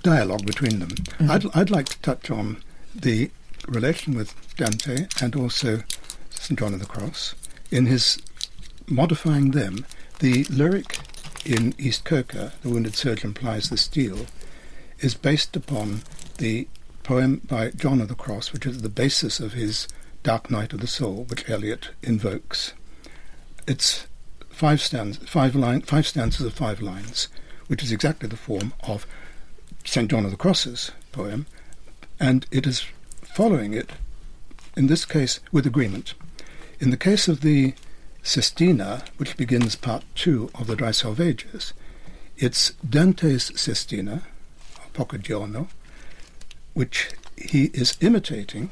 [0.06, 0.90] dialogue between them.
[0.90, 1.32] Mm-hmm.
[1.32, 3.32] I'd, I'd like to touch on the
[3.68, 5.82] relation with Dante and also
[6.30, 6.60] St.
[6.60, 7.34] John of the Cross
[7.72, 8.22] in his
[8.88, 9.86] modifying them.
[10.20, 11.00] The lyric
[11.44, 14.28] in East Coker, The Wounded Surgeon Plies the Steel,
[15.00, 16.04] is based upon
[16.38, 16.68] the
[17.04, 19.88] poem by John of the Cross, which is the basis of his
[20.22, 22.74] Dark Night of the Soul, which Eliot invokes.
[23.68, 24.06] It's
[24.50, 27.28] five stanzas, five, line, five stanzas of five lines,
[27.68, 29.08] which is exactly the form of
[29.86, 30.10] St.
[30.10, 31.46] John of the Cross's poem,
[32.20, 32.86] and it is
[33.24, 33.92] following it,
[34.76, 36.14] in this case, with agreement.
[36.80, 37.74] In the case of the
[38.24, 41.74] Sestina, which begins part two of the Dry Salvages,
[42.38, 44.24] it's Dante's Sestina,
[44.94, 45.70] Poco Giorno,
[46.74, 48.72] which he is imitating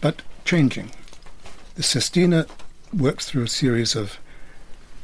[0.00, 0.90] but changing.
[1.74, 2.46] The Sestina
[2.96, 4.18] works through a series of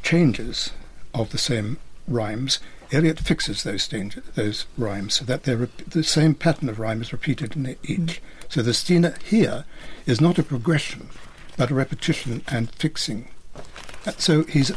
[0.03, 0.71] changes
[1.15, 2.61] of the same rhymes.
[2.93, 3.89] Eliot fixes those,
[4.35, 7.99] those rhymes so that rep- the same pattern of rhyme is repeated in each.
[7.99, 8.19] Mm.
[8.49, 9.65] So the Stina here
[10.07, 11.09] is not a progression,
[11.57, 13.29] but a repetition and fixing.
[14.07, 14.71] Uh, so he's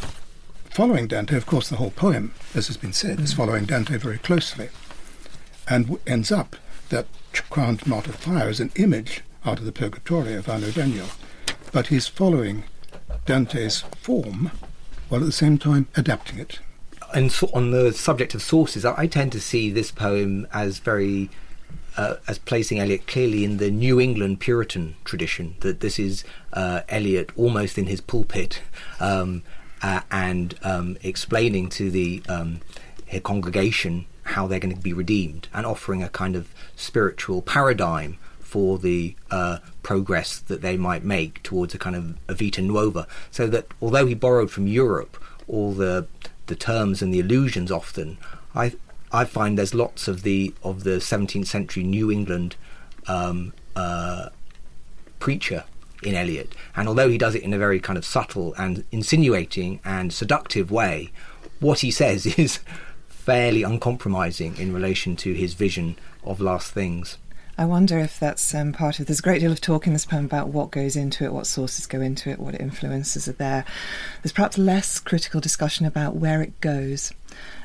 [0.72, 1.36] following Dante.
[1.36, 3.24] Of course, the whole poem, as has been said, mm.
[3.24, 4.70] is following Dante very closely,
[5.68, 6.56] and w- ends up
[6.90, 7.06] that
[7.50, 11.08] crowned knot of fire is an image out of the Purgatorio of Arnaud Daniel,
[11.72, 12.64] but he's following
[13.26, 14.52] Dante's form
[15.10, 16.60] while at the same time adapting it.
[17.14, 20.80] And so on the subject of sources, I, I tend to see this poem as
[20.80, 21.30] very
[21.98, 25.56] uh, as placing Eliot clearly in the New England Puritan tradition.
[25.62, 28.62] That this is uh, Eliot almost in his pulpit
[29.00, 29.44] um,
[29.82, 32.62] uh, and um, explaining to the um,
[33.24, 38.78] congregation how they're going to be redeemed and offering a kind of spiritual paradigm for
[38.78, 43.08] the uh, progress that they might make towards a kind of a vita nuova.
[43.32, 46.08] So that although he borrowed from Europe all the
[46.50, 48.18] the terms and the allusions often,
[48.54, 48.74] I
[49.12, 52.56] I find there's lots of the of the 17th century New England
[53.08, 54.30] um, uh,
[55.20, 55.64] preacher
[56.04, 59.80] in Eliot, and although he does it in a very kind of subtle and insinuating
[59.84, 61.12] and seductive way,
[61.60, 62.60] what he says is
[63.08, 67.18] fairly uncompromising in relation to his vision of last things.
[67.60, 69.08] I wonder if that's um, part of.
[69.08, 71.46] There's a great deal of talk in this poem about what goes into it, what
[71.46, 73.66] sources go into it, what influences are there.
[74.24, 77.12] There's perhaps less critical discussion about where it goes,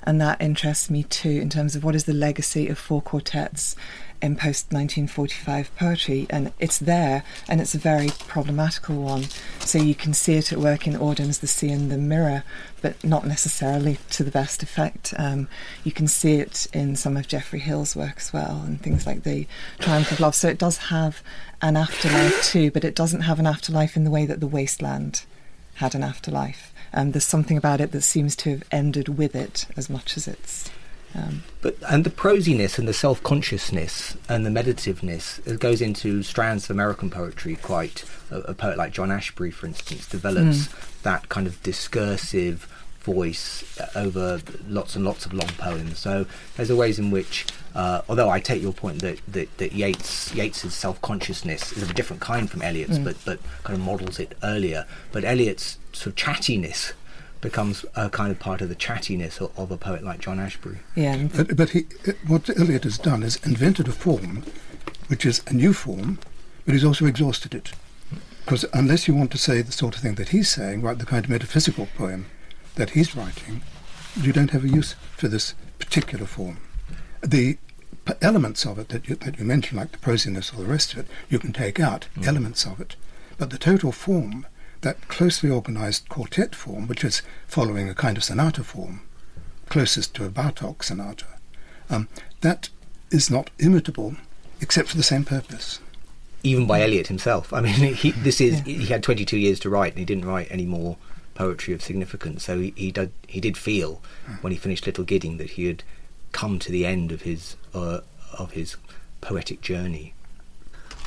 [0.03, 3.77] and that interests me too in terms of what is the legacy of four quartets
[4.25, 9.25] in post 1945 poetry, and it's there, and it's a very problematical one.
[9.61, 12.43] So you can see it at work in Auden's The Sea and the Mirror,
[12.81, 15.13] but not necessarily to the best effect.
[15.19, 15.47] Um,
[15.85, 19.25] you can see it in some of Geoffrey Hill's work as well, and things like
[19.25, 19.47] The
[19.79, 20.35] Triumph of Love.
[20.35, 21.23] So it does have
[21.61, 25.27] an afterlife too, but it doesn't have an afterlife in the way that The Wasteland
[25.75, 26.73] had an afterlife.
[26.95, 30.27] Um, there's something about it that seems to have ended with it as much as
[30.27, 30.71] it's
[31.15, 36.23] um, but and the prosiness and the self consciousness and the meditativeness it goes into
[36.23, 37.57] strands of American poetry.
[37.57, 41.03] Quite a, a poet like John Ashbery, for instance, develops mm.
[41.03, 42.69] that kind of discursive
[43.01, 45.99] voice over lots and lots of long poems.
[45.99, 49.73] So there's a ways in which, uh, although I take your point that that, that
[49.73, 53.05] Yeats Yeats's self consciousness is of a different kind from Eliot's, mm.
[53.05, 54.87] but but kind of models it earlier.
[55.13, 56.93] But Eliot's sort of chattiness
[57.45, 60.79] becomes a kind of part of the chattiness of, of a poet like John Ashbery.
[60.97, 61.29] Yeah.
[61.37, 61.85] But, but he,
[62.27, 64.43] what Eliot has done is invented a form
[65.09, 66.19] which is a new form,
[66.65, 67.73] but he's also exhausted it.
[68.45, 71.07] Because unless you want to say the sort of thing that he's saying, right, the
[71.07, 72.27] kind of metaphysical poem
[72.77, 73.63] that he's writing,
[74.21, 76.59] you don't have a use for this particular form.
[77.23, 77.59] The
[78.23, 81.01] elements of it that you, that you mentioned, like the prosiness or the rest of
[81.01, 82.27] it, you can take out mm.
[82.27, 82.97] elements of it.
[83.37, 84.47] But the total form
[84.85, 89.01] that closely organized quartet form, which is following a kind of sonata form,
[89.69, 91.27] closest to a Bartok sonata,
[91.91, 92.09] um,
[92.43, 92.69] that
[93.11, 94.17] is not imitable
[94.61, 95.81] except for the same purpose.
[96.43, 97.53] Even by Eliot himself.
[97.53, 98.79] I mean, he, this is yeah.
[98.79, 100.97] he had 22 years to write, and he didn't write any more
[101.35, 102.45] poetry of significance.
[102.45, 104.03] So he he did he did feel
[104.43, 105.83] when he finished Little Gidding that he had
[106.33, 108.01] come to the end of his uh,
[108.39, 108.77] of his
[109.21, 110.14] poetic journey.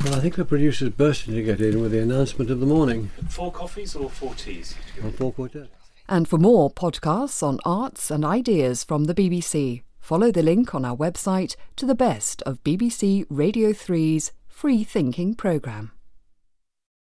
[0.04, 3.10] Well, I think the producer's bursting to get in with the announcement of the morning.
[3.30, 4.76] Four coffees or four teas?
[5.04, 5.70] Or four quartets.
[6.08, 10.86] And for more podcasts on arts and ideas from the BBC, follow the link on
[10.86, 15.92] our website to the best of BBC Radio 3's Free Thinking programme.